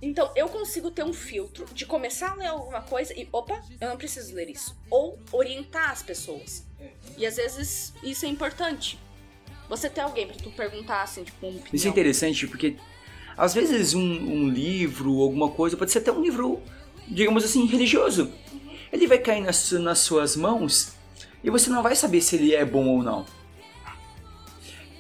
[0.01, 3.89] Então eu consigo ter um filtro de começar a ler alguma coisa e, opa, eu
[3.89, 4.75] não preciso ler isso.
[4.89, 6.65] Ou orientar as pessoas.
[7.17, 8.97] E às vezes isso é importante.
[9.67, 11.69] Você ter alguém pra tu perguntar, assim, tipo, uma opinião.
[11.73, 12.77] Isso é interessante porque
[13.37, 16.61] às vezes um, um livro, alguma coisa, pode ser até um livro,
[17.07, 18.31] digamos assim, religioso.
[18.91, 20.93] Ele vai cair nas, nas suas mãos
[21.43, 23.25] e você não vai saber se ele é bom ou não.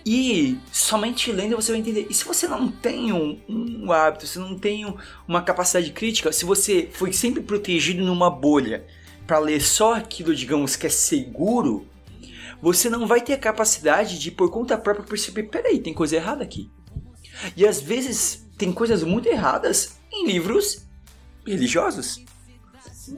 [0.05, 2.07] E somente lendo você vai entender.
[2.09, 4.95] E se você não tem um, um hábito, se não tem um-
[5.27, 8.85] uma capacidade crítica, se você foi sempre protegido numa bolha
[9.27, 11.85] para ler só aquilo, digamos, que é seguro,
[12.61, 16.43] você não vai ter a capacidade de, por conta própria, perceber: peraí, tem coisa errada
[16.43, 16.69] aqui.
[17.55, 20.85] E às vezes tem coisas muito erradas em livros
[21.45, 22.23] religiosos.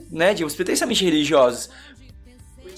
[0.09, 0.33] Né?
[0.33, 1.69] Digamos, pretensamente religiosos.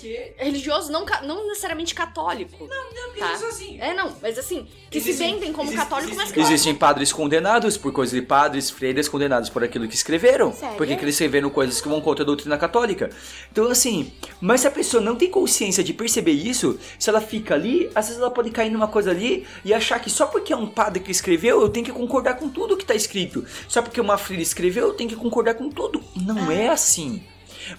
[0.04, 0.34] Porque.
[0.38, 2.68] Religioso não, não necessariamente católico.
[2.68, 3.34] Não, porque Tá.
[3.34, 3.78] isso é assim.
[3.80, 6.76] É, não, mas assim, que se Existem- vendem como existe- católico, mas existe- que Existem
[6.76, 10.52] padres condenados por coisas de padres, freiras condenados por aquilo que escreveram.
[10.54, 10.76] Sério?
[10.78, 13.10] Porque eles escreveram coisas que vão contra a doutrina católica.
[13.52, 17.54] Então, assim, mas se a pessoa não tem consciência de perceber isso, se ela fica
[17.54, 20.58] ali, às vezes ela pode cair numa coisa ali e achar que só porque é
[20.58, 23.46] um padre que escreveu, eu tenho que concordar com tudo que tá escrito.
[23.68, 26.04] Só porque uma freira escreveu, eu tenho que concordar com tudo.
[26.16, 27.24] Não é assim.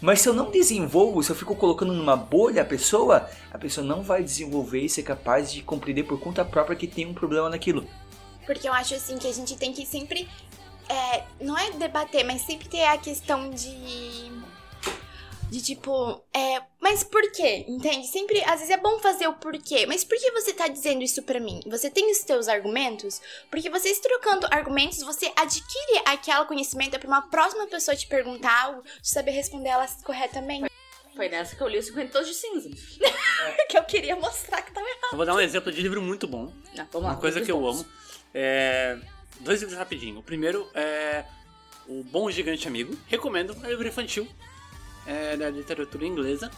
[0.00, 3.86] Mas se eu não desenvolvo, se eu fico colocando numa bolha a pessoa, a pessoa
[3.86, 7.48] não vai desenvolver e ser capaz de compreender por conta própria que tem um problema
[7.48, 7.86] naquilo.
[8.46, 10.28] Porque eu acho assim que a gente tem que sempre.
[10.88, 14.30] é, não é debater, mas sempre ter a questão de.
[15.54, 17.64] De tipo, é, mas por quê?
[17.68, 18.08] Entende?
[18.08, 21.22] Sempre, às vezes é bom fazer o porquê, mas por que você tá dizendo isso
[21.22, 21.60] pra mim?
[21.68, 23.22] Você tem os seus argumentos?
[23.52, 28.82] Porque vocês trocando argumentos, você adquire aquele conhecimento pra uma próxima pessoa te perguntar algo,
[29.00, 30.68] saber responder elas corretamente.
[31.14, 32.70] Foi nessa que eu li os 50 Tons de Cinza.
[33.70, 35.12] que eu queria mostrar que tava errado.
[35.12, 36.52] Eu vou dar um exemplo de livro muito bom.
[36.90, 37.12] Vamos lá.
[37.12, 37.90] Uma coisa que eu livros amo.
[38.34, 38.98] É...
[39.38, 40.18] Dois livros rapidinho.
[40.18, 41.24] O primeiro é
[41.86, 42.98] O Bom Gigante Amigo.
[43.06, 44.28] Recomendo, é um livro infantil.
[45.06, 46.50] É da literatura inglesa.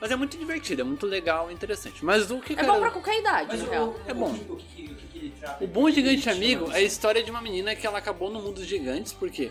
[0.00, 2.04] Mas é muito divertido, é muito legal, interessante.
[2.04, 2.52] Mas o que.
[2.52, 4.00] É cara- bom pra qualquer idade, Mas o, real.
[4.06, 4.30] É bom.
[4.30, 5.64] O que, o que, o que, trata?
[5.64, 8.56] O Bom Gigante Amigo é a história de uma menina que ela acabou no mundo
[8.56, 9.50] dos gigantes, porque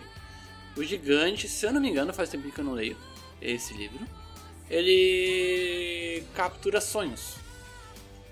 [0.76, 2.96] o gigante, se eu não me engano, faz tempo que eu não leio
[3.42, 4.00] esse livro,
[4.70, 7.34] ele captura sonhos.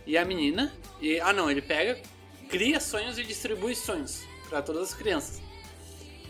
[0.07, 2.01] E a menina, e, ah não, ele pega,
[2.49, 5.43] cria sonhos e distribui sonhos para todas as crianças.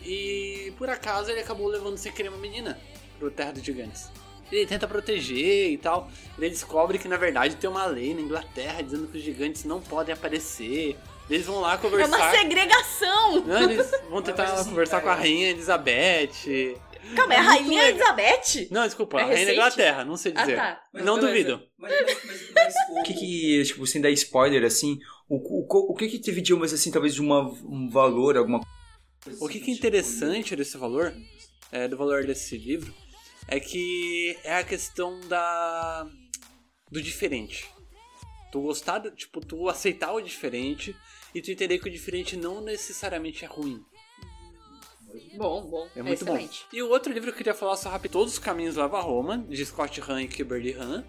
[0.03, 2.79] E por acaso ele acabou levando sem querer uma menina
[3.17, 4.09] pro Terra dos Gigantes.
[4.51, 6.09] Ele tenta proteger e tal.
[6.37, 9.81] Ele descobre que na verdade tem uma lei na Inglaterra dizendo que os gigantes não
[9.81, 10.95] podem aparecer.
[11.29, 12.15] Eles vão lá É conversar.
[12.17, 13.41] uma segregação!
[13.45, 16.77] Não, eles vão tentar Mas, assim, conversar com a cara, rainha Elizabeth.
[17.15, 18.17] Calma, é a Rainha legal.
[18.17, 18.67] Elizabeth?
[18.71, 19.57] Não, desculpa, É a rainha da recente?
[19.59, 20.55] Inglaterra, não sei Ah, dizer.
[20.55, 20.81] tá.
[20.93, 21.61] Não duvido.
[21.77, 24.97] Mas, mas, mas, mas o que que, tipo, sem dar spoiler, assim,
[25.29, 28.61] o, o, o que que teve de umas, assim, talvez de uma, um valor, alguma
[29.23, 31.13] coisa O que, que é interessante desse valor,
[31.71, 32.93] é, do valor desse livro,
[33.47, 36.07] é que é a questão da
[36.91, 37.69] do diferente.
[38.51, 40.95] Tu gostar, tipo, tu aceitar o diferente
[41.35, 43.83] e tu entender que o diferente não necessariamente é ruim.
[45.35, 45.89] Bom, bom.
[45.95, 46.65] É muito excelente.
[46.71, 46.77] bom.
[46.77, 49.03] E o outro livro que eu queria falar só rápido, Todos os Caminhos Levam a
[49.03, 51.03] Roma, de Scott Hahn e Kimberly Hahn,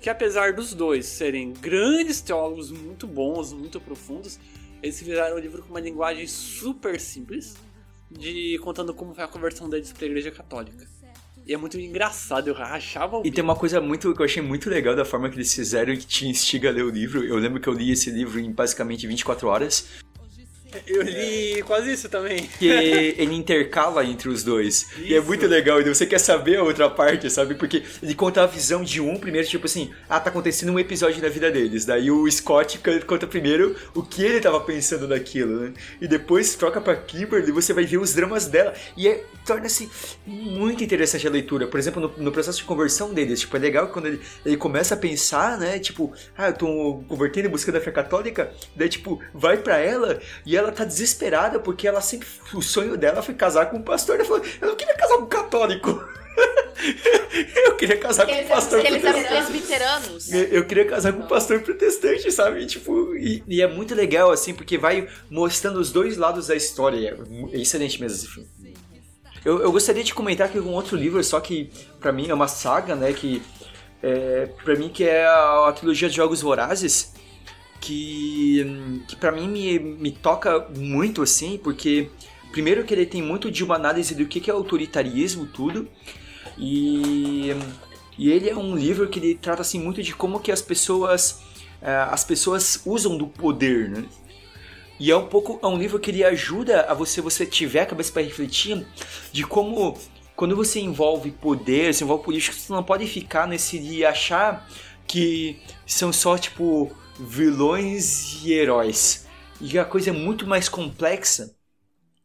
[0.00, 4.38] que apesar dos dois serem grandes teólogos muito bons, muito profundos,
[4.82, 7.56] eles fizeram um livro com uma linguagem super simples,
[8.10, 10.88] de contando como foi a conversão deles para a Igreja Católica.
[11.46, 14.42] E é muito engraçado, eu rachava o E tem uma coisa muito que eu achei
[14.42, 17.24] muito legal da forma que eles fizeram que te instiga a ler o livro.
[17.24, 19.88] Eu lembro que eu li esse livro em basicamente 24 horas.
[20.86, 22.48] Eu li quase isso também.
[22.58, 24.88] Que ele intercala entre os dois.
[24.98, 25.26] E é Isso.
[25.26, 25.80] muito legal.
[25.80, 27.54] E você quer saber a outra parte, sabe?
[27.54, 31.22] Porque ele conta a visão de um primeiro, tipo assim, ah, tá acontecendo um episódio
[31.22, 31.84] na vida deles.
[31.84, 35.72] Daí o Scott conta primeiro o que ele tava pensando daquilo, né?
[36.00, 38.74] E depois troca pra Kimberly e você vai ver os dramas dela.
[38.96, 39.88] E é- torna-se
[40.26, 41.66] muito interessante a leitura.
[41.66, 44.94] Por exemplo, no, no processo de conversão deles, tipo, é legal quando ele, ele começa
[44.94, 45.78] a pensar, né?
[45.78, 48.52] Tipo, ah, eu tô convertendo e buscando a fé católica.
[48.76, 52.28] Daí, tipo, vai pra ela e ela tá desesperada porque ela sempre.
[52.54, 54.16] O sonho dela foi casar com um pastor.
[54.16, 56.04] Ela falou: Eu não queria casar com um católico.
[57.66, 59.50] eu queria casar com um pastor Eles eram protestante.
[59.50, 60.32] presbiteranos.
[60.32, 62.66] Eu eu queria casar com um pastor protestante, sabe?
[62.66, 67.16] Tipo, e, e é muito legal, assim, porque vai mostrando os dois lados da história.
[67.52, 68.48] É é excelente mesmo esse filme.
[69.44, 72.48] Eu, eu gostaria de comentar aqui um outro livro, só que pra mim é uma
[72.48, 73.12] saga, né?
[73.12, 73.42] Que
[74.02, 77.12] é, pra mim que é a, a trilogia de Jogos Vorazes,
[77.80, 82.10] que, que pra mim me, me toca muito, assim, porque
[82.52, 85.88] primeiro que ele tem muito de uma análise do que que é autoritarismo, tudo,
[86.58, 87.54] e,
[88.18, 91.40] e ele é um livro que ele trata assim muito de como que as pessoas
[91.80, 94.04] eh, as pessoas usam do poder, né?
[94.98, 97.86] E é um pouco é um livro que ele ajuda a você você tiver a
[97.86, 98.86] cabeça para refletir
[99.32, 99.98] de como
[100.36, 104.68] quando você envolve poder, se envolve política, você não pode ficar nesse de achar
[105.06, 109.26] que são só tipo vilões e heróis.
[109.60, 111.54] E a coisa é muito mais complexa.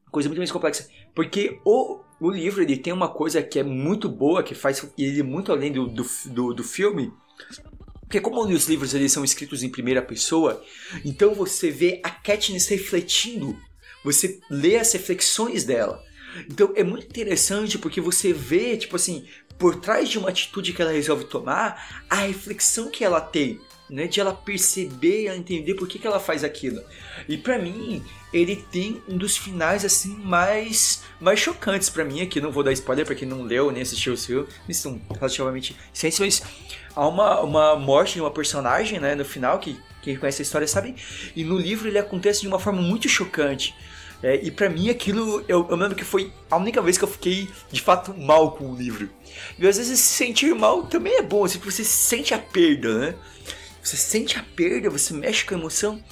[0.09, 0.87] Coisa muito mais complexa.
[1.13, 5.23] Porque o, o livro ele tem uma coisa que é muito boa, que faz ele
[5.23, 7.11] muito além do, do, do, do filme.
[8.01, 10.63] Porque como os livros eles são escritos em primeira pessoa,
[11.03, 13.57] então você vê a Katniss refletindo.
[14.03, 16.01] Você lê as reflexões dela.
[16.49, 19.25] Então é muito interessante porque você vê, tipo assim,
[19.57, 23.59] por trás de uma atitude que ela resolve tomar, a reflexão que ela tem,
[23.89, 24.07] né?
[24.07, 26.81] De ela perceber ela entender por que, que ela faz aquilo.
[27.27, 32.41] E pra mim, ele tem um dos finais assim mais mais chocantes pra mim aqui.
[32.41, 34.47] Não vou dar spoiler pra quem não leu nem assistiu o filme.
[34.65, 35.75] Eles são relativamente
[36.19, 36.41] mas
[36.95, 39.15] há uma, uma morte de uma personagem, né?
[39.15, 40.95] No final, que quem conhece a história sabe.
[41.36, 43.75] E no livro ele acontece de uma forma muito chocante.
[44.23, 47.07] É, e pra mim aquilo, eu, eu lembro que foi a única vez que eu
[47.07, 49.09] fiquei de fato mal com o livro.
[49.59, 52.97] E às vezes se sentir mal também é bom, assim, porque você sente a perda,
[52.97, 53.15] né?
[53.86, 56.03] Você sente a perda, você mexe com a emoção.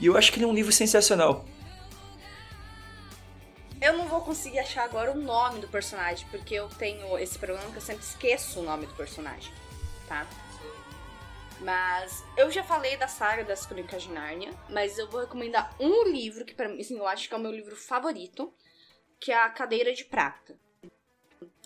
[0.00, 1.44] E eu acho que ele é um livro sensacional.
[3.82, 7.68] Eu não vou conseguir achar agora o nome do personagem, porque eu tenho esse problema
[7.72, 9.52] que eu sempre esqueço o nome do personagem,
[10.06, 10.24] tá?
[11.58, 16.04] Mas eu já falei da saga das Crônicas de Nárnia, mas eu vou recomendar um
[16.04, 18.54] livro que para mim, assim, eu acho que é o meu livro favorito,
[19.18, 20.56] que é A Cadeira de Prata.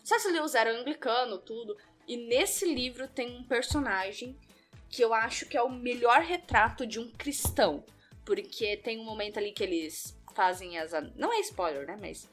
[0.02, 0.26] C.S.
[0.30, 1.76] Lewis era anglicano, tudo,
[2.08, 4.38] e nesse livro tem um personagem
[4.90, 7.84] que eu acho que é o melhor retrato de um cristão,
[8.24, 12.28] porque tem um momento ali que eles fazem as não é spoiler, né, mas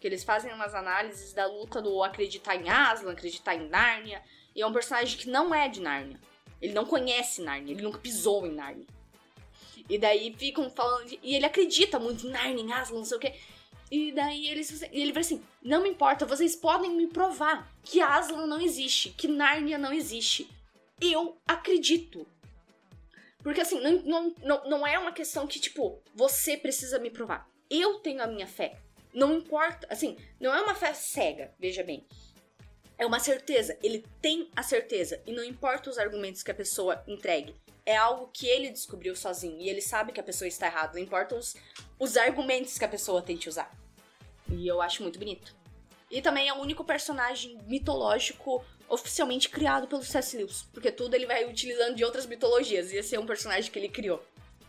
[0.00, 4.22] que eles fazem umas análises da luta do acreditar em Aslan, acreditar em Nárnia,
[4.54, 6.20] e é um personagem que não é de Nárnia.
[6.60, 8.86] Ele não conhece Nárnia, ele nunca pisou em Nárnia.
[9.88, 11.06] E daí ficam falando.
[11.06, 13.34] De, e ele acredita muito em Nárnia, em Aslan, não sei o quê.
[13.90, 18.00] E daí eles, e ele vai assim: Não me importa, vocês podem me provar que
[18.00, 20.48] Aslan não existe, que Nárnia não existe.
[21.02, 22.24] Eu acredito.
[23.42, 27.50] Porque assim, não, não, não, é uma questão que, tipo, você precisa me provar.
[27.68, 28.78] Eu tenho a minha fé.
[29.12, 32.06] Não importa, assim, não é uma fé cega, veja bem.
[32.96, 37.02] É uma certeza, ele tem a certeza e não importa os argumentos que a pessoa
[37.08, 37.56] entregue.
[37.84, 41.00] É algo que ele descobriu sozinho e ele sabe que a pessoa está errada, não
[41.00, 41.56] importa os,
[41.98, 43.76] os argumentos que a pessoa tente usar.
[44.48, 45.52] E eu acho muito bonito.
[46.08, 50.36] E também é o único personagem mitológico oficialmente criado pelo C.S.
[50.36, 53.78] Lewis, porque tudo ele vai utilizando de outras mitologias e esse é um personagem que
[53.78, 54.22] ele criou.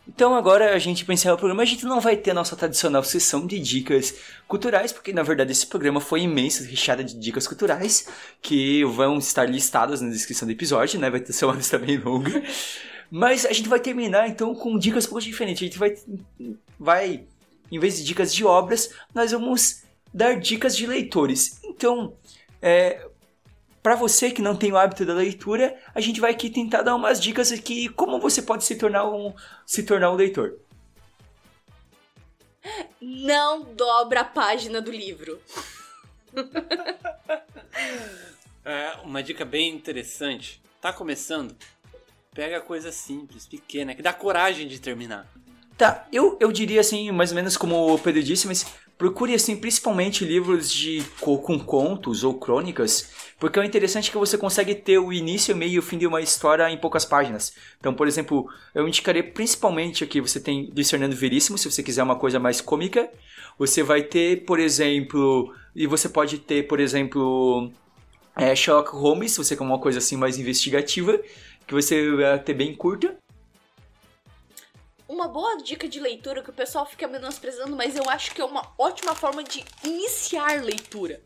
[0.08, 3.02] Então agora a gente encerrar o programa, a gente não vai ter a nossa tradicional
[3.02, 4.14] sessão de dicas
[4.46, 8.08] culturais, porque na verdade esse programa foi imenso, recheado de dicas culturais,
[8.40, 11.08] que vão estar listadas na descrição do episódio, né?
[11.08, 12.42] Vai ter ser uma lista bem longa.
[13.10, 15.62] Mas a gente vai terminar então com dicas um pouco diferentes.
[15.62, 15.94] A gente vai,
[16.78, 17.24] vai,
[17.70, 21.60] em vez de dicas de obras, nós vamos dar dicas de leitores.
[21.64, 22.14] Então,
[22.60, 23.06] é,
[23.84, 26.94] para você que não tem o hábito da leitura, a gente vai aqui tentar dar
[26.94, 29.34] umas dicas aqui como você pode se tornar um
[29.66, 30.58] se tornar um leitor.
[32.98, 35.38] Não dobra a página do livro.
[38.64, 40.62] é, uma dica bem interessante.
[40.80, 41.54] Tá começando?
[42.32, 45.28] Pega coisa simples, pequena, que dá coragem de terminar.
[45.76, 48.64] Tá, eu, eu diria assim, mais ou menos como o Pedro disse, mas
[48.96, 54.38] procure assim principalmente livros de com contos ou crônicas, porque o interessante é que você
[54.38, 57.52] consegue ter o início, o meio e o fim de uma história em poucas páginas.
[57.78, 62.02] Então, por exemplo, eu indicaria principalmente aqui, você tem Luiz Fernando Veríssimo, se você quiser
[62.02, 63.10] uma coisa mais cômica.
[63.58, 67.70] Você vai ter, por exemplo, e você pode ter, por exemplo,
[68.36, 71.20] é, Sherlock Holmes, se você quer uma coisa assim mais investigativa,
[71.66, 73.16] que você vai ter bem curta
[75.08, 78.44] uma boa dica de leitura que o pessoal fica menosprezando, mas eu acho que é
[78.44, 81.20] uma ótima forma de iniciar leitura.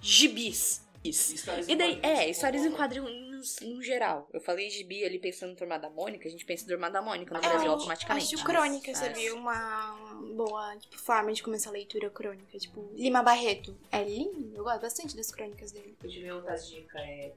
[0.00, 0.82] Gibis.
[1.04, 4.28] Histórias e daí, é, histórias em quadrinhos no geral.
[4.32, 7.02] Eu falei gibi ali pensando em Turma da Mônica, a gente pensa em Turma da
[7.02, 8.34] Mônica no é, Brasil automaticamente.
[8.36, 9.96] Acho crônica seria uma
[10.36, 12.56] boa tipo, forma de começar a leitura crônica.
[12.56, 13.76] Tipo, Lima Barreto.
[13.90, 15.96] É lindo, eu gosto bastante das crônicas dele.
[16.04, 17.02] Eu ver outras dicas.
[17.02, 17.32] É...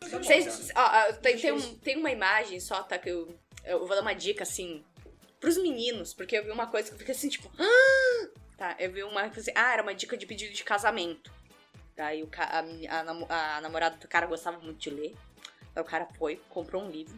[0.00, 2.98] Vocês, ó, tem, tem, um, tem uma imagem só, tá?
[2.98, 3.28] Que eu
[3.64, 4.84] eu vou dar uma dica, assim,
[5.40, 8.28] pros meninos, porque eu vi uma coisa que eu fiquei assim, tipo, ah!
[8.56, 11.32] tá, eu vi uma assim, ah, era uma dica de pedido de casamento.
[11.96, 12.64] Daí o a,
[12.96, 15.14] a, a, namorada do cara gostava muito de ler.
[15.74, 17.14] Daí o cara foi, comprou um livro,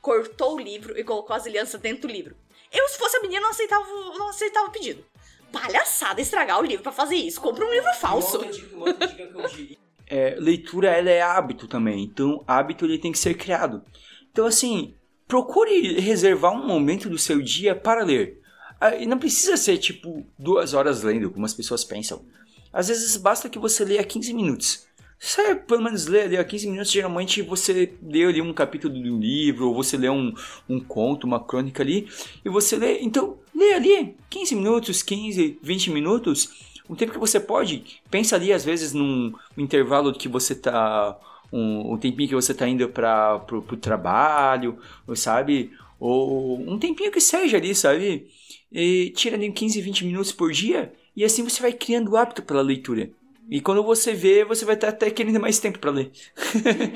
[0.00, 2.36] cortou o livro e colocou as alianças dentro do livro.
[2.70, 5.04] Eu, se fosse a menina, não aceitava, não aceitava o pedido.
[5.50, 7.40] Palhaçada estragar o livro para fazer isso.
[7.40, 8.38] Compra um livro falso.
[8.38, 9.78] Uma outra dica, uma outra dica que eu diria.
[10.06, 13.82] É, leitura ela é hábito também, então hábito ele tem que ser criado.
[14.30, 14.94] Então assim,
[15.32, 18.38] procure reservar um momento do seu dia para ler.
[18.78, 22.22] Ah, e não precisa ser tipo duas horas lendo, como as pessoas pensam.
[22.70, 24.86] Às vezes basta que você leia 15 minutos.
[25.18, 29.10] Você pelo menos lê ali a 15 minutos, geralmente você lê ali um capítulo de
[29.10, 30.34] um livro, ou você lê um,
[30.68, 32.10] um conto, uma crônica ali,
[32.44, 33.00] e você lê.
[33.00, 36.50] Então, lê ali 15 minutos, 15, 20 minutos,
[36.90, 38.02] um tempo que você pode.
[38.10, 41.18] Pensa ali, às vezes, num intervalo que você tá
[41.52, 44.78] um, um tempinho que você tá indo para pro trabalho,
[45.14, 45.70] sabe?
[46.00, 48.26] Ou um tempinho que seja ali, sabe?
[48.72, 52.42] E tira ali 15, 20 minutos por dia e assim você vai criando o hábito
[52.42, 53.10] pela leitura.
[53.50, 56.10] E quando você vê, você vai estar até querendo mais tempo para ler.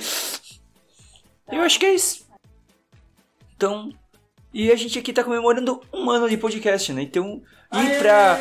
[1.52, 2.26] Eu acho que é isso.
[3.56, 3.92] Então,
[4.52, 7.02] e a gente aqui tá comemorando um ano de podcast, né?
[7.02, 7.42] Então,
[7.72, 8.38] ir pra.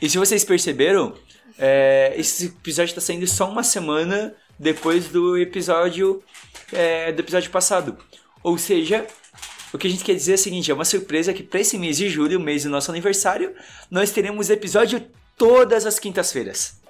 [0.00, 1.14] E se vocês perceberam,
[1.58, 6.22] é, esse episódio está saindo só uma semana depois do episódio
[6.72, 7.96] é, do episódio passado.
[8.42, 9.06] Ou seja,
[9.72, 11.78] o que a gente quer dizer é o seguinte: é uma surpresa que para esse
[11.78, 13.54] mês de julho, o mês do nosso aniversário,
[13.90, 15.04] nós teremos episódio
[15.36, 16.80] todas as quintas-feiras.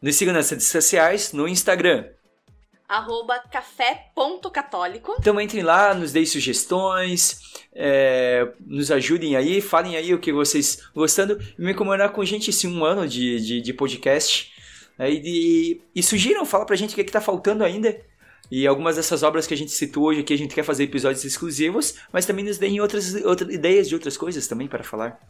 [0.00, 2.06] Nos sigam nas redes sociais, no Instagram,
[2.88, 5.14] arroba café.católico.
[5.18, 10.82] Então entrem lá, nos deem sugestões, é, nos ajudem aí, falem aí o que vocês
[10.94, 11.38] gostando.
[11.58, 14.52] E me comemorar com gente esse um ano de, de, de podcast.
[14.98, 18.00] É, e, e, e sugiram, fala pra gente o que, é que tá faltando ainda.
[18.50, 21.22] E algumas dessas obras que a gente citou hoje aqui, a gente quer fazer episódios
[21.24, 25.20] exclusivos, mas também nos deem outras, outras ideias de outras coisas também para falar.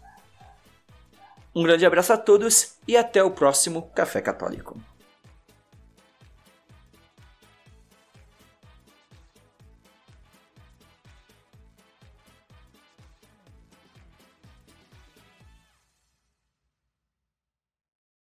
[1.54, 4.80] Um grande abraço a todos e até o próximo Café Católico.